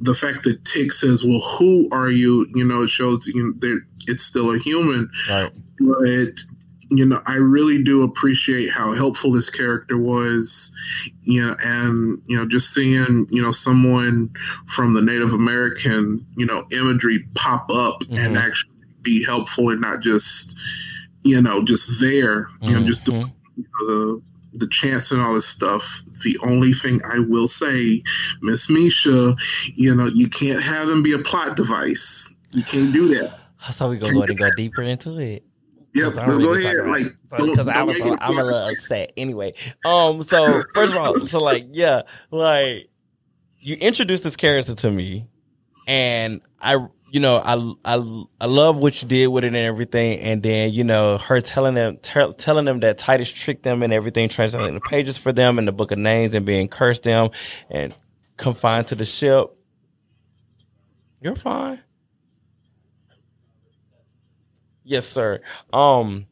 [0.00, 2.46] The fact that Tick says, well, who are you?
[2.54, 5.52] You know, it shows you know, that it's still a human Right.
[5.78, 6.40] but
[6.92, 10.72] you know i really do appreciate how helpful this character was
[11.22, 14.28] you know and you know just seeing you know someone
[14.66, 18.40] from the native american you know imagery pop up and Mhm.
[18.42, 20.56] actually be helpful and not just
[21.22, 23.32] you know just there you know just Mhm.
[23.80, 26.02] the the chance and all this stuff.
[26.24, 28.02] The only thing I will say,
[28.42, 29.36] Miss Misha,
[29.76, 32.34] you know, you can't have them be a plot device.
[32.52, 33.38] You can't do that.
[33.72, 35.44] So we gonna go ahead and go deeper into it.
[35.94, 36.76] Yep, I don't let's go really ahead.
[36.78, 37.12] about Like, it.
[37.30, 39.12] So- don't- because i was i'm a little upset.
[39.16, 42.88] Anyway, um, so first of all, so like, yeah, like
[43.60, 45.28] you introduced this character to me,
[45.86, 46.78] and I,
[47.10, 50.72] you know, I, I, I love what you did with it and everything, and then
[50.72, 54.74] you know her telling them, tell telling them that Titus tricked them and everything, translating
[54.74, 57.30] the pages for them in the book of names and being cursed them
[57.68, 57.94] and
[58.36, 59.46] confined to the ship.
[61.20, 61.80] You're fine.
[64.84, 65.40] Yes, sir.
[65.72, 66.26] Um,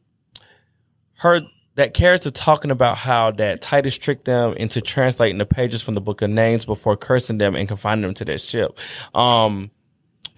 [1.15, 1.41] her
[1.75, 6.01] that character talking about how that Titus tricked them into translating the pages from the
[6.01, 8.77] book of names before cursing them and confining them to their ship.
[9.15, 9.71] Um,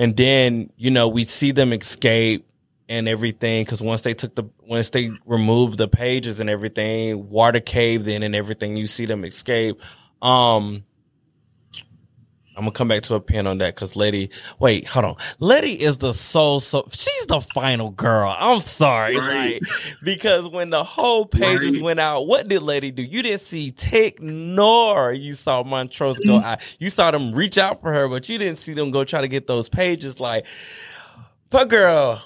[0.02, 2.46] and then you know we see them escape
[2.90, 7.62] and everything because once they took the once they removed the pages and everything, water
[7.62, 8.76] caved in and everything.
[8.76, 9.82] You see them escape.
[10.22, 10.84] Um,
[12.62, 15.16] I'm gonna come back to a pin on that because Lady, wait, hold on.
[15.40, 18.36] Lady is the soul, so she's the final girl.
[18.38, 19.60] I'm sorry, Right.
[19.64, 19.64] like
[20.04, 21.84] because when the whole pages Right.
[21.84, 23.02] went out, what did Lady do?
[23.02, 26.46] You didn't see Tick nor you saw Montrose go Mm-hmm.
[26.46, 26.78] out.
[26.80, 29.28] You saw them reach out for her, but you didn't see them go try to
[29.28, 30.20] get those pages.
[30.20, 30.46] Like,
[31.50, 32.22] but girl,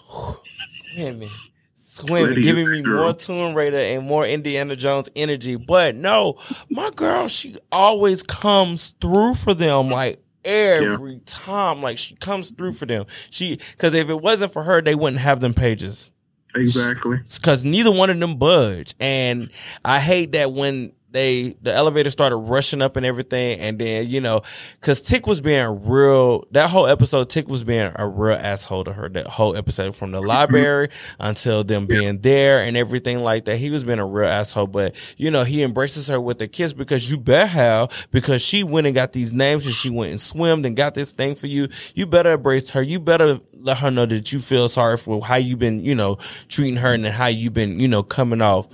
[0.93, 1.29] swimming,
[1.75, 3.03] swimming, giving me girl.
[3.05, 5.55] more Tomb Raider and more Indiana Jones energy.
[5.55, 6.35] But no,
[6.69, 9.89] my girl, she always comes through for them.
[9.89, 13.05] Like every time, like she comes through for them.
[13.31, 16.11] She because if it wasn't for her, they wouldn't have them pages
[16.55, 17.17] Exactly.
[17.35, 18.93] because neither one of them budge.
[18.99, 19.49] And
[19.83, 24.19] I hate that when they the elevator started rushing up and everything, and then you
[24.21, 24.41] know,
[24.79, 26.45] because Tick was being real.
[26.51, 29.09] That whole episode, Tick was being a real asshole to her.
[29.09, 30.27] That whole episode, from the mm-hmm.
[30.27, 34.67] library until them being there and everything like that, he was being a real asshole.
[34.67, 38.63] But you know, he embraces her with a kiss because you better how because she
[38.63, 41.47] went and got these names and she went and swimmed and got this thing for
[41.47, 41.69] you.
[41.95, 42.81] You better embrace her.
[42.81, 46.17] You better let her know that you feel sorry for how you've been, you know,
[46.49, 48.67] treating her and how you've been, you know, coming off.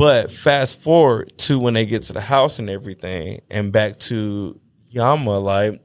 [0.00, 4.58] But fast forward to when they get to the house and everything, and back to
[4.90, 5.78] Yahima, like,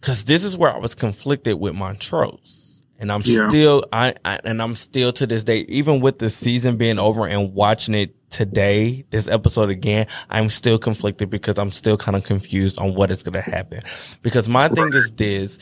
[0.00, 3.48] because this is where I was conflicted with Montrose, and I'm Yeah.
[3.48, 7.26] still, I, I, and I'm still to this day, even with the season being over
[7.26, 12.22] and watching it today, this episode again, I'm still conflicted because I'm still kind of
[12.22, 13.80] confused on what is going to happen.
[14.22, 15.58] Because my thing is this,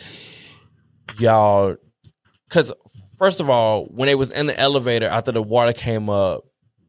[1.19, 1.77] y'all,
[2.51, 2.71] because
[3.19, 6.45] first of all, when it was in the elevator after the water came up,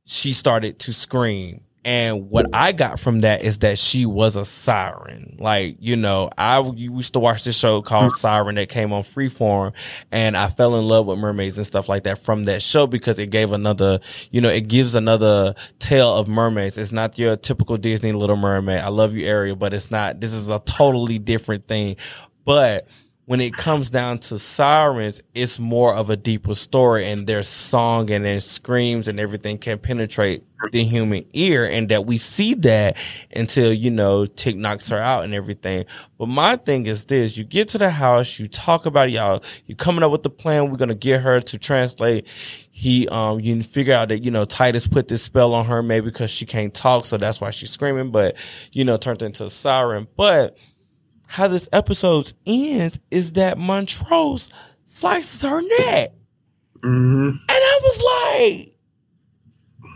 [0.05, 1.61] she started to scream.
[1.85, 5.37] And what I got from that is that she was a siren.
[5.39, 8.19] Like, you know, I used to watch this show called mm-hmm.
[8.19, 9.73] Siren that came on Freeform
[10.11, 13.17] and I fell in love with mermaids and stuff like that from that show because
[13.17, 16.77] it gave another, you know, it gives another tale of mermaids.
[16.77, 18.81] It's not your typical Disney Little Mermaid.
[18.81, 21.95] I love you, Ariel, but it's not, this is a totally different thing.
[22.43, 22.87] But
[23.29, 28.09] when it comes down to sirens, it's more of a deeper story and their song
[28.09, 32.97] and their screams and everything can penetrate the human ear and that we see that
[33.35, 35.85] until, you know, Tick knocks her out and everything.
[36.17, 39.75] But my thing is this, you get to the house, you talk about y'all, you
[39.75, 42.27] coming up with the plan, we're going to get her to translate.
[42.71, 46.05] He, um, you figure out that, you know, Titus put this spell on her maybe
[46.05, 47.05] because she can't talk.
[47.05, 48.37] So that's why she's screaming, but,
[48.71, 50.07] you know, turned into a siren.
[50.15, 50.57] But,
[51.29, 54.51] how this episode ends is that Montrose
[54.85, 56.11] slices her neck.
[56.77, 57.27] Mm-hmm.
[57.27, 58.65] And I was
[59.77, 59.91] like,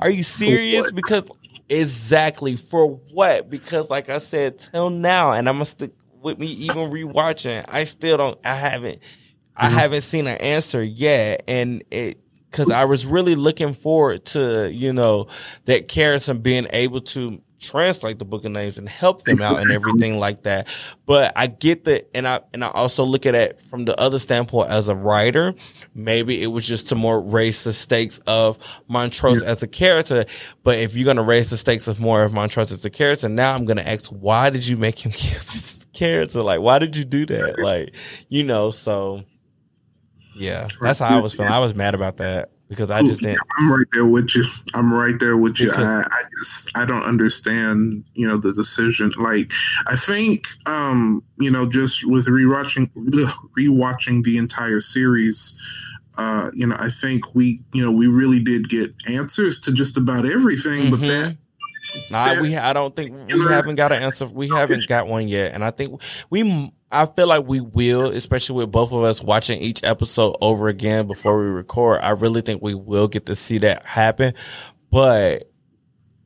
[0.00, 0.92] Are you serious?
[0.92, 1.30] Because
[1.70, 3.48] exactly for what?
[3.48, 7.84] Because like I said, till now, and I'm gonna stick with me even rewatching, I
[7.84, 9.64] still don't I haven't mm-hmm.
[9.64, 11.42] I haven't seen an answer yet.
[11.48, 12.18] And it
[12.50, 15.28] because I was really looking forward to, you know,
[15.64, 19.70] that character being able to translate the book of names and help them out and
[19.70, 20.66] everything like that.
[21.06, 24.18] But I get that, and I and I also look at it from the other
[24.18, 25.54] standpoint as a writer.
[25.94, 28.58] Maybe it was just to more raise the stakes of
[28.88, 29.50] Montrose yeah.
[29.50, 30.24] as a character.
[30.62, 33.54] But if you're gonna raise the stakes of more of Montrose as a character, now
[33.54, 36.42] I'm gonna ask, why did you make him kill this character?
[36.42, 37.58] Like, why did you do that?
[37.58, 37.94] Like,
[38.28, 39.22] you know, so
[40.34, 41.52] yeah, that's how I was feeling.
[41.52, 43.40] I was mad about that because I just didn't.
[43.58, 44.44] I'm right there with you.
[44.74, 45.72] I'm right there with you.
[45.72, 49.12] I, I, just I don't understand, you know, the decision.
[49.18, 49.50] Like
[49.88, 52.88] I think, um, you know, just with rewatching
[53.58, 55.58] rewatching the entire series,
[56.16, 59.96] uh, you know, I think we, you know, we really did get answers to just
[59.96, 60.90] about everything, mm-hmm.
[60.90, 61.36] but that.
[62.10, 62.56] Nah, we.
[62.56, 64.26] I don't think we haven't got an answer.
[64.26, 68.56] We haven't got one yet, and I think we I feel like we will, especially
[68.56, 72.00] with both of us watching each episode over again before we record.
[72.02, 74.34] I really think we will get to see that happen.
[74.90, 75.50] But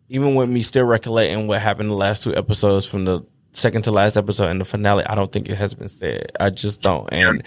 [0.09, 3.91] even with me still recollecting what happened the last two episodes from the second to
[3.91, 6.33] last episode and the finale, I don't think it has been said.
[6.41, 7.13] I just don't.
[7.13, 7.43] And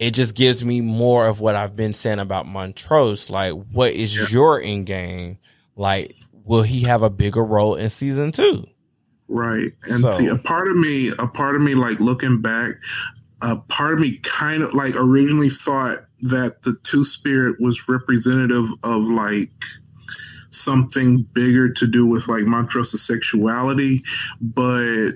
[0.00, 3.30] it just gives me more of what I've been saying about Montrose.
[3.30, 5.38] Like, what is your end game?
[5.76, 6.16] Like,
[6.48, 8.66] will he have a bigger role in season two?
[9.28, 9.72] Right.
[9.84, 12.74] And so, see, a part of me, a part of me, like looking back,
[13.42, 18.66] a part of me kind of like originally thought that the two spirit was representative
[18.82, 19.52] of like
[20.50, 24.02] something bigger to do with like Montrose's sexuality,
[24.40, 25.12] but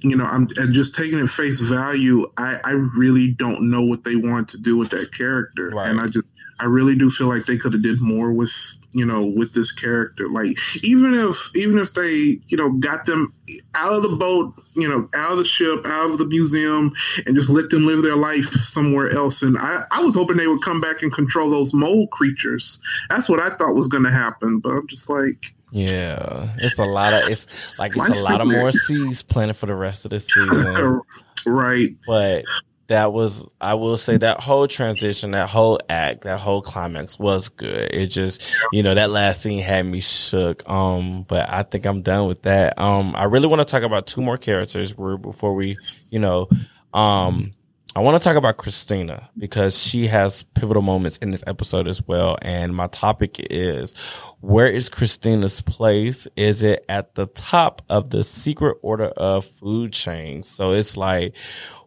[0.00, 2.26] you know, I'm just taking it face value.
[2.36, 5.88] I, I really don't know what they want to do with that character, right.
[5.88, 6.30] and I just
[6.60, 8.52] I really do feel like they could have did more with
[8.96, 10.28] you know with this character.
[10.28, 13.32] Like even if even if they you know got them
[13.74, 16.92] out of the boat, you know, out of the ship, out of the museum,
[17.26, 19.42] and just let them live their life somewhere else.
[19.42, 22.80] And I I was hoping they would come back and control those mole creatures.
[23.10, 24.60] That's what I thought was going to happen.
[24.60, 25.44] But I'm just like.
[25.72, 29.66] Yeah, it's a lot of it's like it's a lot of more seas planted for
[29.66, 31.02] the rest of the season.
[31.44, 31.90] right.
[32.06, 32.44] But
[32.88, 37.48] that was I will say that whole transition, that whole act, that whole climax was
[37.48, 37.92] good.
[37.92, 40.68] It just you know that last scene had me shook.
[40.68, 42.78] Um, but I think I'm done with that.
[42.78, 45.76] Um, I really want to talk about two more characters before we,
[46.10, 46.48] you know,
[46.94, 47.52] um.
[47.96, 52.06] I want to talk about Christina because she has pivotal moments in this episode as
[52.06, 52.36] well.
[52.42, 53.94] And my topic is
[54.40, 56.28] where is Christina's place?
[56.36, 60.42] Is it at the top of the secret order of food chain?
[60.42, 61.38] So it's like,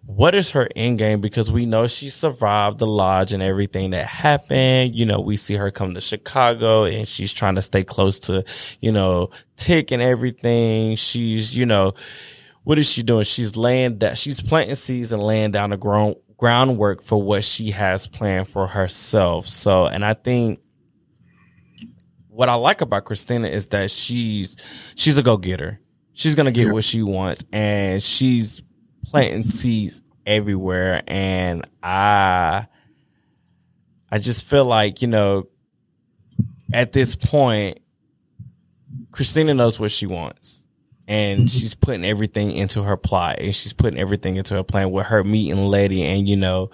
[0.08, 1.22] what is her end game?
[1.22, 4.96] Because we know she survived the lodge and everything that happened.
[4.96, 8.44] You know, we see her come to Chicago and she's trying to stay close to,
[8.82, 10.96] you know, Tick and everything.
[10.96, 11.94] She's, you know,
[12.70, 13.24] what is she doing?
[13.24, 17.72] She's laying that she's planting seeds and laying down the ground groundwork for what she
[17.72, 19.48] has planned for herself.
[19.48, 20.60] So, and I think
[22.28, 24.56] what I like about Christina is that she's
[24.94, 25.80] she's a go getter.
[26.14, 28.62] She's gonna get what she wants, and she's
[29.04, 32.68] planting seeds everywhere and I
[34.12, 35.48] I just feel like, you know,
[36.72, 37.80] at this point
[39.10, 40.68] Christina knows what she wants.
[41.10, 41.48] And mm-hmm.
[41.48, 45.24] she's putting everything into her plot and she's putting everything into her plan with her
[45.24, 46.70] meeting Letty and, you know,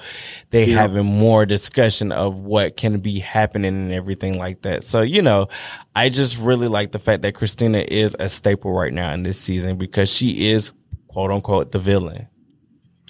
[0.51, 0.81] they yeah.
[0.81, 4.83] having more discussion of what can be happening and everything like that.
[4.83, 5.47] So, you know,
[5.95, 9.39] I just really like the fact that Christina is a staple right now in this
[9.39, 10.71] season because she is
[11.07, 12.27] quote unquote the villain.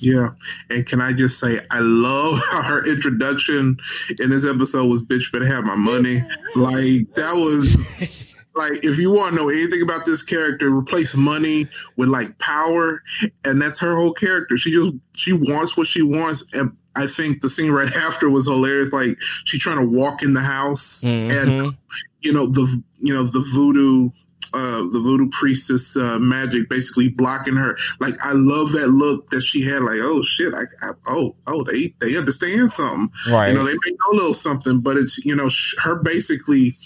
[0.02, 0.30] Yeah.
[0.70, 3.78] And can I just say, I love her introduction
[4.20, 6.24] in this episode was bitch better have my money.
[6.56, 7.76] Like that was
[8.56, 13.02] like if you want to know anything about this character, replace money with like power.
[13.44, 14.58] And that's her whole character.
[14.58, 16.46] She just she wants what she wants.
[16.54, 18.94] And I think the scene right after was hilarious.
[18.94, 21.32] Like she trying to walk in the house mm-hmm.
[21.32, 21.78] and
[22.22, 24.10] you know, the you know, the voodoo
[24.54, 27.78] uh, the voodoo priestess uh, magic basically blocking her.
[28.00, 29.84] Like I love that look that she had.
[29.84, 33.10] Like oh shit, I, I oh oh they they understand something.
[33.30, 33.50] Right.
[33.50, 36.78] You know they may know a little something, but it's you know sh- her basically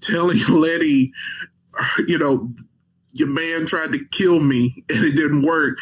[0.00, 1.12] telling Letty,
[2.06, 2.50] you know.
[3.14, 5.78] Your man tried to kill me and it didn't work.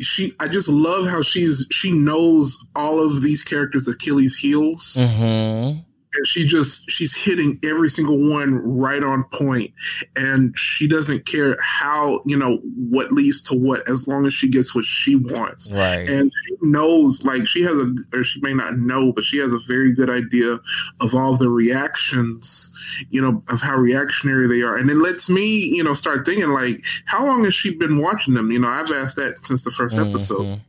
[0.00, 4.96] She, I just love how she's she knows all of these characters' Achilles' heels.
[4.98, 9.72] Mm-hmm and she just she's hitting every single one right on point.
[10.16, 14.48] And she doesn't care how you know what leads to what as long as she
[14.48, 15.70] gets what she wants.
[15.72, 16.08] Right.
[16.08, 19.52] And she knows like she has a or she may not know but she has
[19.52, 20.58] a very good idea
[21.00, 22.72] of all the reactions
[23.10, 24.76] you know of how reactionary they are.
[24.76, 28.34] And it lets me you know start thinking like how long has she been watching
[28.34, 28.50] them?
[28.50, 30.08] You know i've asked that since the 1st mm-hmm.
[30.08, 30.60] episode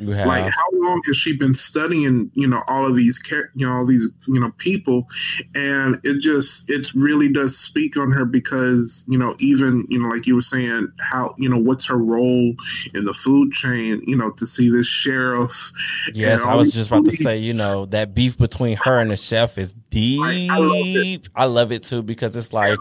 [0.00, 3.20] like how long has she been studying you know all of these
[3.54, 5.06] you know all these you know people?
[5.54, 10.08] And it just it really does speak on her because you know even you know
[10.08, 12.54] like you were saying how you know what's her role
[12.94, 15.70] in the food chain you know to see this sheriff
[16.14, 19.16] yes i was just about to say you know that beef between her and the
[19.16, 22.78] chef is deep I, I, love, I love it too because it's like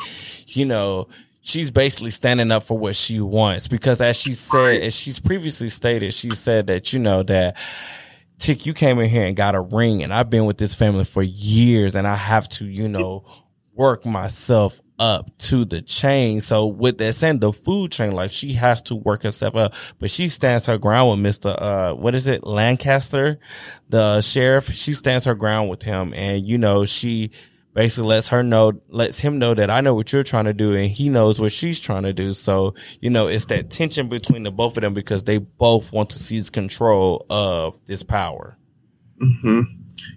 [0.47, 1.07] you know
[1.50, 5.70] she's basically standing up for what she wants because as she said as she's previously
[5.70, 7.58] stated she said that you know that
[8.38, 11.04] tick you came in here and got a ring and i've been with this family
[11.04, 13.26] for years and i have to you know
[13.80, 16.41] work myself up to the chain.
[16.41, 20.12] So with that saying the food chain like she has to work herself up but
[20.12, 22.45] she stands her ground with mr uh what is it?
[22.45, 23.39] Lancaster
[23.88, 24.70] the sheriff.
[24.74, 27.32] She stands her ground with him and you know she
[27.74, 30.76] basically lets her know, lets him know that I know what you're trying to do
[30.76, 32.34] and he knows what she's trying to do.
[32.34, 36.09] So, you know, it's that tension between the both of them because they both want
[36.11, 38.57] to seize control of this power.
[39.22, 39.61] Mm-hmm.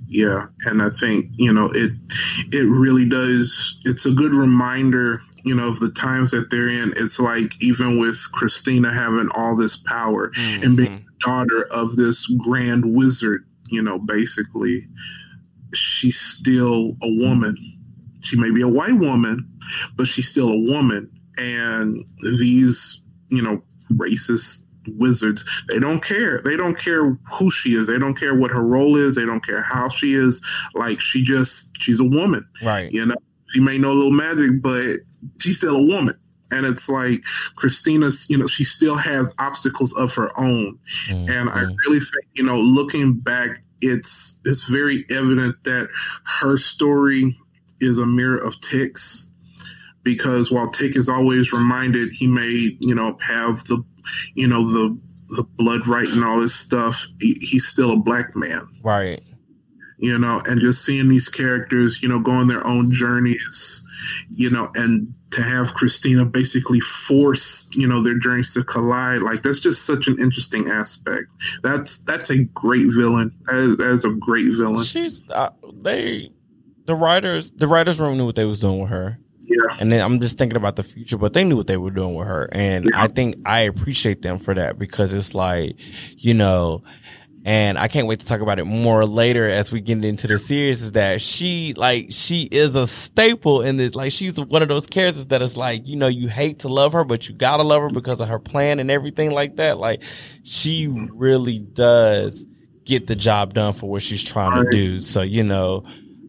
[0.06, 0.46] Yeah.
[0.66, 1.92] And I think, you know, it,
[2.52, 3.78] it really does.
[3.84, 6.92] It's a good reminder, you know, of the times that they're in.
[6.96, 10.62] It's like even with Christina having all this power mm-hmm.
[10.62, 14.88] and being daughter of this grand wizard, you know, basically
[15.74, 17.56] she's still a woman.
[18.20, 19.48] She may be a white woman,
[19.96, 21.10] but she's still a woman.
[21.38, 23.62] And these, you know,
[23.94, 24.64] racist
[24.96, 26.40] wizards, they don't care.
[26.42, 27.86] They don't care who she is.
[27.88, 29.14] They don't care what her role is.
[29.14, 30.40] They don't care how she is.
[30.74, 32.46] Like she just, she's a woman.
[32.62, 32.92] Right.
[32.92, 33.16] You know,
[33.48, 34.98] she may know a little magic, but
[35.38, 36.18] she's still a woman.
[36.50, 37.22] And it's like
[37.56, 40.78] Christina's, you know, she still has obstacles of her own.
[41.08, 41.30] Mm-hmm.
[41.30, 45.88] And I really think, you know, looking back it's it's very evident that
[46.40, 47.36] her story
[47.80, 49.30] is a mirror of Tick's
[50.02, 53.84] because while Tick is always reminded he may you know have the
[54.34, 58.34] you know the the blood right and all this stuff he, he's still a black
[58.36, 58.68] man.
[58.82, 59.22] Right.
[59.98, 63.84] You know and just seeing these characters you know go on their own journeys
[64.30, 69.42] you know and to have Christina basically force you know their journeys to collide like
[69.42, 71.24] that's just such an interesting aspect.
[71.62, 73.34] That's that's a great villain.
[73.46, 74.84] That is a great villain.
[74.84, 75.50] She's uh,
[75.82, 76.32] they
[76.86, 79.18] the writers the writers room knew what they was doing with her.
[79.42, 79.76] Yeah.
[79.80, 82.14] And then I'm just thinking about the future, but they knew what they were doing
[82.14, 82.48] with her.
[82.52, 83.02] And yeah.
[83.02, 85.76] I think I appreciate them for that because it's like,
[86.16, 86.82] you know,
[87.44, 90.38] and I can't wait to talk about it more later as we get into the
[90.38, 90.82] series.
[90.82, 93.96] Is that she like she is a staple in this?
[93.96, 96.92] Like she's one of those characters that is like you know you hate to love
[96.92, 99.78] her, but you gotta love her because of her plan and everything like that.
[99.78, 100.04] Like
[100.44, 102.46] she really does
[102.84, 105.00] get the job done for what she's trying to do.
[105.00, 105.84] So you know,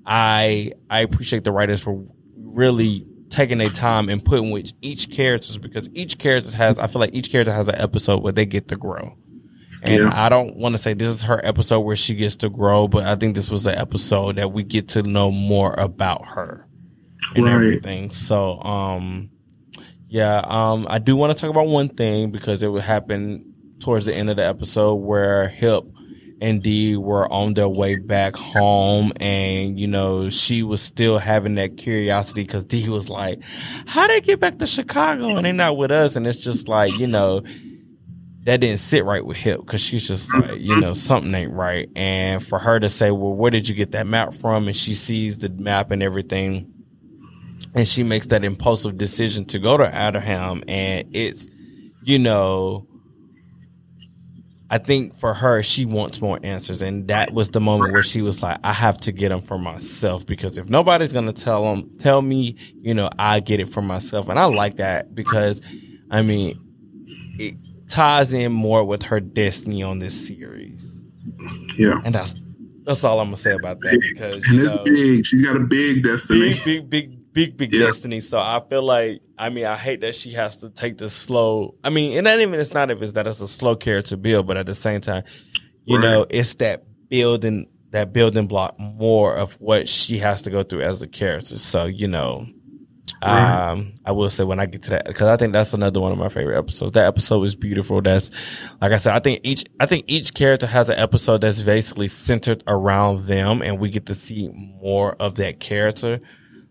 [0.08, 2.04] I I appreciate the writers for
[2.38, 7.00] really taking their time and putting with each characters because each character has I feel
[7.00, 9.16] like each character has an episode where they get to grow.
[9.86, 10.12] And yeah.
[10.14, 13.04] I don't want to say this is her episode where she gets to grow, but
[13.04, 16.66] I think this was the episode that we get to know more about her
[17.36, 17.54] and right.
[17.54, 18.10] everything.
[18.10, 19.30] So, um,
[20.08, 24.06] yeah, um, I do want to talk about one thing because it would happen towards
[24.06, 25.84] the end of the episode where Hip
[26.40, 31.56] and Dee were on their way back home and, you know, she was still having
[31.56, 33.44] that curiosity because Dee was like,
[33.86, 36.16] how they get back to Chicago and they're not with us?
[36.16, 37.44] And it's just like, you know,
[38.44, 41.90] that didn't sit right with Hip because she's just like, you know, something ain't right.
[41.96, 44.68] And for her to say, well, where did you get that map from?
[44.68, 46.70] And she sees the map and everything.
[47.74, 50.64] And she makes that impulsive decision to go to Ardham.
[50.68, 51.48] And it's,
[52.04, 52.86] you know,
[54.70, 56.82] I think for her, she wants more answers.
[56.82, 59.58] And that was the moment where she was like, I have to get them for
[59.58, 63.70] myself because if nobody's going to tell them, tell me, you know, I get it
[63.70, 64.28] for myself.
[64.28, 65.62] And I like that because,
[66.12, 66.60] I mean,
[67.40, 67.56] it,
[67.94, 71.04] ties in more with her destiny on this series.
[71.78, 72.36] Yeah, and that's
[72.84, 75.26] that's all I'm gonna say about that because and it's know, big.
[75.26, 76.54] She's got a big destiny.
[76.66, 77.88] Big, big, big big, big yeah.
[77.88, 78.20] destiny.
[78.20, 81.76] So I feel like, I mean, I hate that she has to take the slow.
[81.84, 84.48] I mean, and not even it's not if it's that it's a slow character build,
[84.48, 85.24] but at the same time,
[85.86, 86.04] you right.
[86.04, 90.82] know, it's that building that building block more of what she has to go through
[90.82, 91.58] as a character.
[91.58, 92.48] So you know,
[93.26, 93.72] right.
[93.72, 96.12] um, I will say when I get to that because I think that's another one
[96.12, 96.94] of my favorite episodes.
[96.94, 98.02] That episode was beautiful.
[98.02, 98.32] That's
[98.82, 102.08] like I said, I think each I think each character has an episode that's basically
[102.08, 106.20] centered around them, and we get to see more of that character.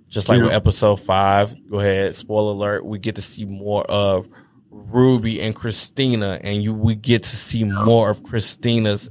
[0.08, 0.44] Just like yeah.
[0.44, 4.28] with episode five, go ahead, spoiler alert, we get to see more of
[4.70, 9.08] Ruby and Christina, and you we get to see more of Christina's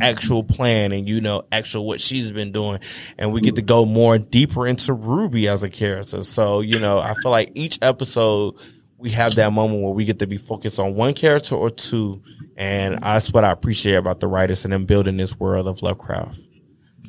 [0.00, 2.80] actual plan and you know actual what she's been doing.
[3.18, 6.22] And we get to go more deeper into ruby as a character.
[6.22, 8.54] So you know i feel like each episode
[8.98, 12.22] we have that moment where we get to be focused on one character or two.
[12.56, 16.40] And that's what i appreciate about the writers and them building this world of lovecraft.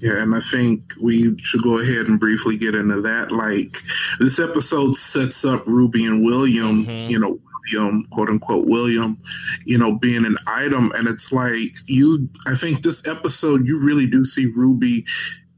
[0.02, 3.32] Yeah, and I think we should go ahead and briefly get into that.
[3.32, 3.78] Like,
[4.20, 7.12] this episode sets up Ruby and William, mm-hmm.
[7.12, 7.40] you know,
[7.74, 9.20] William, quote unquote William,
[9.66, 10.92] you know, being an item.
[10.96, 15.06] And it's like you I think this episode you really do see Ruby,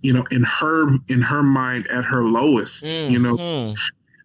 [0.02, 3.12] you know, in her in her mind at her lowest, mm-hmm.
[3.12, 3.74] you know, mm-hmm.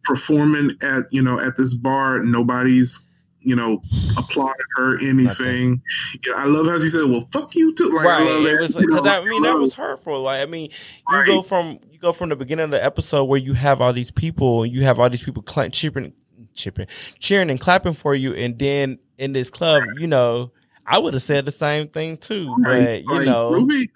[0.05, 3.05] performing at, you know, at this bar, nobody's
[3.41, 3.83] you know,
[4.19, 5.81] applauded her anything.
[6.25, 8.21] You know, I love how she said, "Well, fuck you too." Like, right.
[8.21, 8.51] I.
[8.51, 10.23] It was like, cause I mean, that was hurtful.
[10.23, 10.71] Like, I mean,
[11.11, 11.27] you right.
[11.27, 14.11] go from you go from the beginning of the episode where you have all these
[14.11, 16.13] people, you have all these people cl- cheering,
[16.59, 16.87] chipping,
[17.19, 20.53] cheering and clapping for you, and then in this club, you know,
[20.87, 23.91] I would have said the same thing too, but you like, know, Ruby,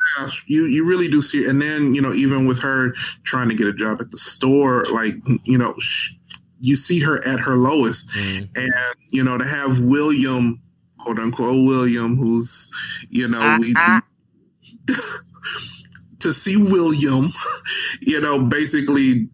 [0.46, 1.48] you you really do see, it.
[1.48, 2.92] and then you know, even with her
[3.24, 5.74] trying to get a job at the store, like you know,
[6.60, 8.48] you see her at her lowest, mm.
[8.56, 8.72] and
[9.08, 10.60] you know, to have William,
[10.98, 12.70] quote unquote William, who's
[13.08, 14.00] you know, uh-huh.
[14.86, 14.94] we,
[16.18, 17.30] to see William,
[18.02, 19.30] you know, basically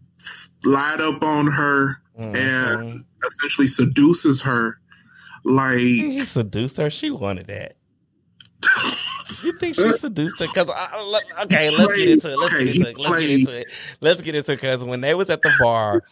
[0.63, 2.35] light up on her mm-hmm.
[2.35, 4.79] and essentially seduces her.
[5.43, 6.89] Like he seduced her.
[6.89, 7.75] She wanted that.
[9.43, 10.47] you think she seduced her?
[10.47, 10.69] Because
[11.45, 12.37] okay, let's get into it.
[12.37, 12.97] Let's get into it.
[12.97, 13.67] Let's get into it.
[14.01, 14.55] Let's get into it.
[14.55, 16.03] Because when they was at the bar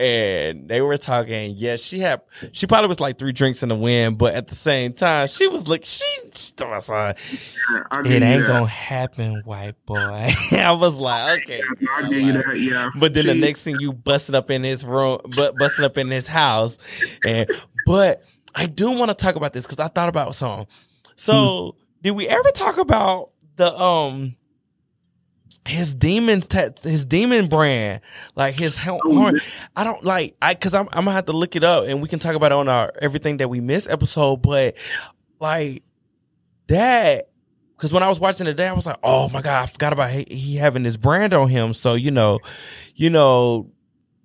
[0.00, 1.54] and they were talking.
[1.56, 2.22] Yes, she had
[2.52, 5.48] she probably was like three drinks in the wind, but at the same time, she
[5.48, 7.18] was like, she, she was like,
[8.04, 9.96] it ain't gonna happen, white boy.
[10.52, 11.62] I was like, okay,
[11.94, 12.90] I give that, yeah.
[12.98, 15.98] But then she, the next thing you busted up in his room, but busted up
[15.98, 16.78] in his house,
[17.26, 17.50] and
[17.86, 18.22] but
[18.54, 20.66] I do want to talk about this because I thought about something.
[21.16, 21.82] So, hmm.
[22.02, 24.36] did we ever talk about the um?
[25.68, 26.46] His demons
[26.82, 28.00] his demon brand
[28.34, 29.38] like his horn
[29.76, 32.08] i don't like i because I'm, I'm gonna have to look it up and we
[32.08, 34.76] can talk about it on our everything that we miss episode but
[35.40, 35.82] like
[36.68, 37.28] that
[37.76, 40.10] because when i was watching today i was like oh my god i forgot about
[40.10, 41.72] he, he having this brand on him.
[41.72, 42.40] So you know
[42.94, 43.70] you know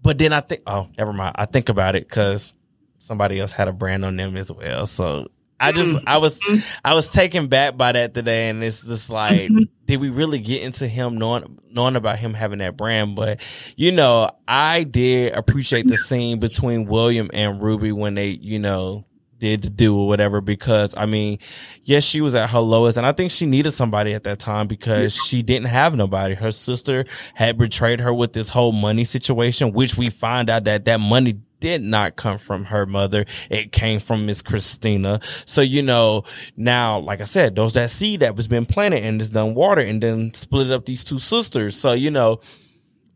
[0.02, 1.36] but then i think oh never mind.
[1.38, 2.54] I think about it because
[3.00, 4.86] somebody else had a brand on them as well.
[4.86, 5.28] So
[5.60, 6.08] I just mm-hmm.
[6.08, 6.40] I was
[6.84, 9.64] I was taken back by that today, and it's just like, mm-hmm.
[9.86, 13.16] Did we really get into him knowing knowing about him having that brand?
[13.16, 13.42] But
[13.76, 19.06] you know, I did appreciate the scene between William and Ruby when they, you know,
[19.40, 20.40] did to do or whatever.
[20.40, 21.40] Because I mean,
[21.84, 24.68] yes, she was at her lowest, and I think she needed somebody at that time
[24.68, 26.34] because she didn't have nobody.
[26.34, 30.86] Her sister had betrayed her with this whole money situation, which we find out that
[30.86, 33.24] that money did not come from her mother.
[33.50, 35.22] It came from Miss Christina.
[35.46, 36.24] So, you know,
[36.58, 39.80] now, like I said, those that seed that was been planted and is done water
[39.80, 41.80] and then split up these two sisters.
[41.80, 42.42] So, you know,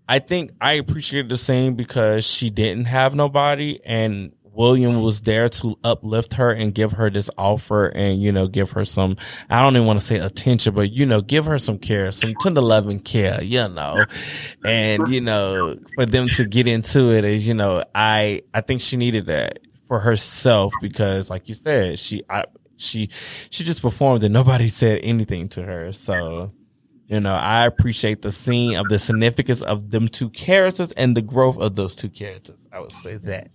[0.07, 5.47] I think I appreciated the same because she didn't have nobody and William was there
[5.47, 9.15] to uplift her and give her this offer and, you know, give her some,
[9.51, 12.33] I don't even want to say attention, but, you know, give her some care, some
[12.41, 14.03] tender loving care, you know,
[14.65, 18.81] and, you know, for them to get into it is, you know, I, I think
[18.81, 22.45] she needed that for herself because like you said, she, I,
[22.77, 23.09] she,
[23.51, 25.93] she just performed and nobody said anything to her.
[25.93, 26.49] So,
[27.05, 31.21] you know, I appreciate the scene of the significance of them two characters and the
[31.21, 32.67] growth of those two characters.
[32.73, 33.51] I would say that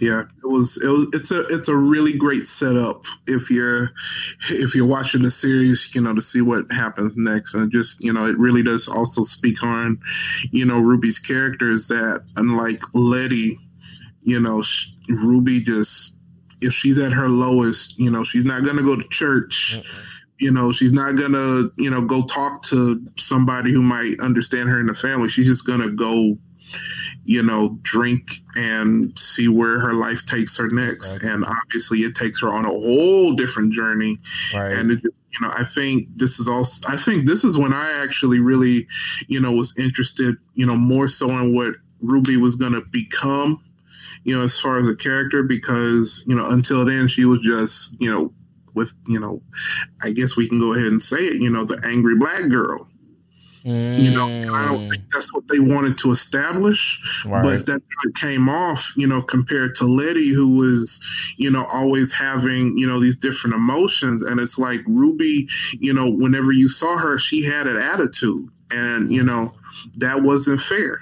[0.00, 3.90] yeah it was it was it's a it's a really great setup if you're
[4.50, 7.54] if you're watching the series you know to see what happens next.
[7.54, 9.98] And just you know it really does also speak on
[10.50, 13.58] you know ruby's characters that unlike letty
[14.22, 14.62] you know
[15.08, 16.16] ruby just
[16.60, 19.78] if she's at her lowest you know she's not gonna go to church.
[19.78, 20.00] Mm-hmm.
[20.40, 24.80] you know she's not gonna you know go talk to somebody who might understand her
[24.80, 25.28] in the family.
[25.28, 26.36] She's just gonna go
[27.30, 31.12] you know, drink and see where her life takes her next.
[31.12, 31.30] Exactly.
[31.30, 34.18] And obviously, it takes her on a whole different journey.
[34.52, 34.72] Right.
[34.72, 36.84] And it, you know, I think this is also.
[36.88, 38.88] I think this is when I actually really,
[39.28, 43.62] you know, was interested, you know, more so in what Ruby was going to become,
[44.24, 47.94] you know, as far as a character, because, you know, until then she was just,
[48.00, 48.34] you know,
[48.74, 49.40] with, you know,
[50.02, 52.88] I guess we can go ahead and say it, you know, the angry black girl.
[53.64, 54.02] Mm.
[54.02, 57.42] You know, I don't think that's what they wanted to establish, right.
[57.42, 61.00] but that's how it came off, you know, compared to Letty, who was,
[61.36, 64.22] you know, always having, you know, these different emotions.
[64.22, 65.48] And it's like Ruby,
[65.78, 68.48] you know, whenever you saw her, she had an attitude.
[68.72, 69.52] And, you know,
[69.96, 71.00] that wasn't fair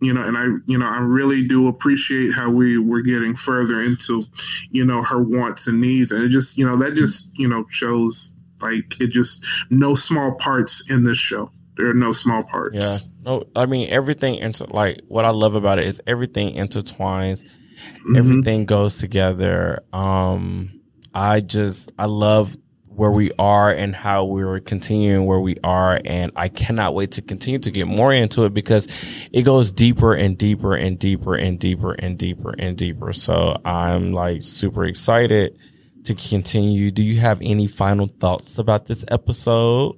[0.00, 3.80] you know, and I, you know, I really do appreciate how we were getting further
[3.82, 4.24] into,
[4.70, 7.66] you know, her wants and needs, and it just, you know, that just, you know,
[7.68, 8.32] shows
[8.62, 11.50] like it just no small parts in this show.
[11.80, 12.76] There are no small parts.
[12.78, 14.36] Yeah, no, I mean everything.
[14.36, 18.16] Inter- like what I love about it is everything intertwines, mm-hmm.
[18.16, 19.82] everything goes together.
[19.92, 20.80] Um,
[21.14, 22.54] I just I love
[23.00, 25.98] where we are and how we're continuing where we are.
[26.04, 28.86] And I cannot wait to continue to get more into it because
[29.32, 33.14] it goes deeper and deeper and deeper and deeper and deeper and deeper.
[33.14, 35.56] So I'm like super excited
[36.04, 36.90] to continue.
[36.90, 39.96] Do you have any final thoughts about this episode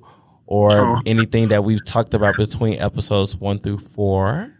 [0.52, 1.00] or oh.
[1.06, 4.52] anything that we've talked about between episodes one through four?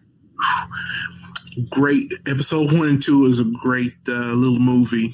[1.68, 2.11] Great.
[2.26, 5.12] Episode one and two is a great uh, little movie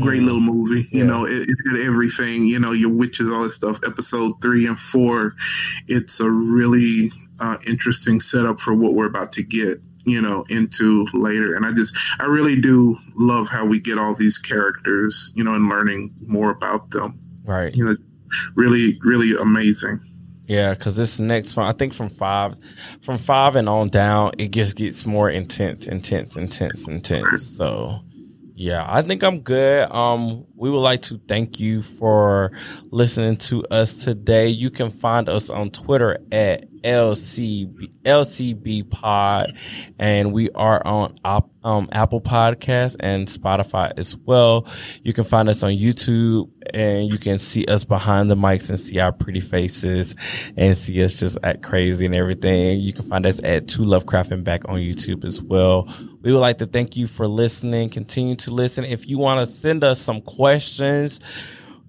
[0.00, 0.26] great mm.
[0.26, 0.86] little movie.
[0.90, 1.04] You yeah.
[1.04, 2.46] know, it, it, had everything.
[2.46, 3.78] You know, your witches, all this stuff.
[3.86, 5.34] Episode three and four,
[5.86, 7.10] it's a really
[7.40, 9.78] uh, interesting setup for what we're about to get.
[10.04, 14.14] You know, into later, and I just, I really do love how we get all
[14.14, 15.32] these characters.
[15.34, 17.20] You know, and learning more about them.
[17.44, 17.74] Right.
[17.76, 17.96] You know,
[18.54, 20.00] really, really amazing.
[20.48, 22.56] Yeah, because this next one, I think from five,
[23.02, 27.46] from five and on down, it just gets more intense, intense, intense, intense.
[27.46, 28.00] So
[28.54, 29.90] yeah, I think I'm good.
[29.92, 32.50] Um, we would like to thank you for
[32.90, 34.48] listening to us today.
[34.48, 39.52] You can find us on Twitter at LCB, LCB Pod,
[39.98, 44.66] and we are on op, um, Apple Podcasts and Spotify as well.
[45.02, 48.78] You can find us on YouTube and you can see us behind the mics and
[48.78, 50.14] see our pretty faces
[50.56, 52.80] and see us just act crazy and everything.
[52.80, 55.88] You can find us at Two Lovecraft and back on YouTube as well.
[56.22, 57.90] We would like to thank you for listening.
[57.90, 58.84] Continue to listen.
[58.84, 60.47] If you want to send us some questions,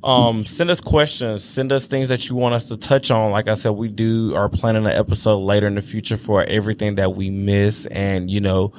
[0.03, 3.31] um, send us questions, send us things that you want us to touch on.
[3.31, 6.95] Like I said, we do are planning an episode later in the future for everything
[6.95, 8.71] that we miss and, you know,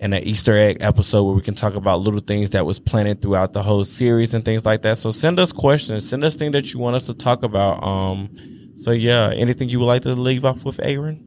[0.00, 3.22] and an Easter egg episode where we can talk about little things that was planted
[3.22, 4.98] throughout the whole series and things like that.
[4.98, 7.82] So send us questions, send us things that you want us to talk about.
[7.82, 8.36] Um,
[8.76, 11.26] so yeah, anything you would like to leave off with, Aaron?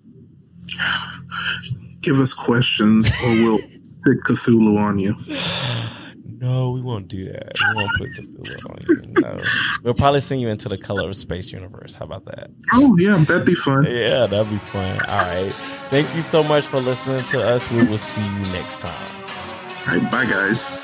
[2.01, 3.59] Give us questions or we'll
[4.03, 5.15] pick Cthulhu on you.
[6.39, 7.53] No, we won't do that.
[7.59, 9.21] We won't put the on you.
[9.21, 9.37] No.
[9.83, 11.95] We'll probably send you into the color of space universe.
[11.95, 12.49] How about that?
[12.73, 13.85] Oh yeah, that'd be fun.
[13.85, 14.99] Yeah, that'd be fun.
[15.07, 15.51] All right.
[15.89, 17.69] Thank you so much for listening to us.
[17.69, 19.15] We will see you next time.
[19.91, 20.79] All right, bye guys.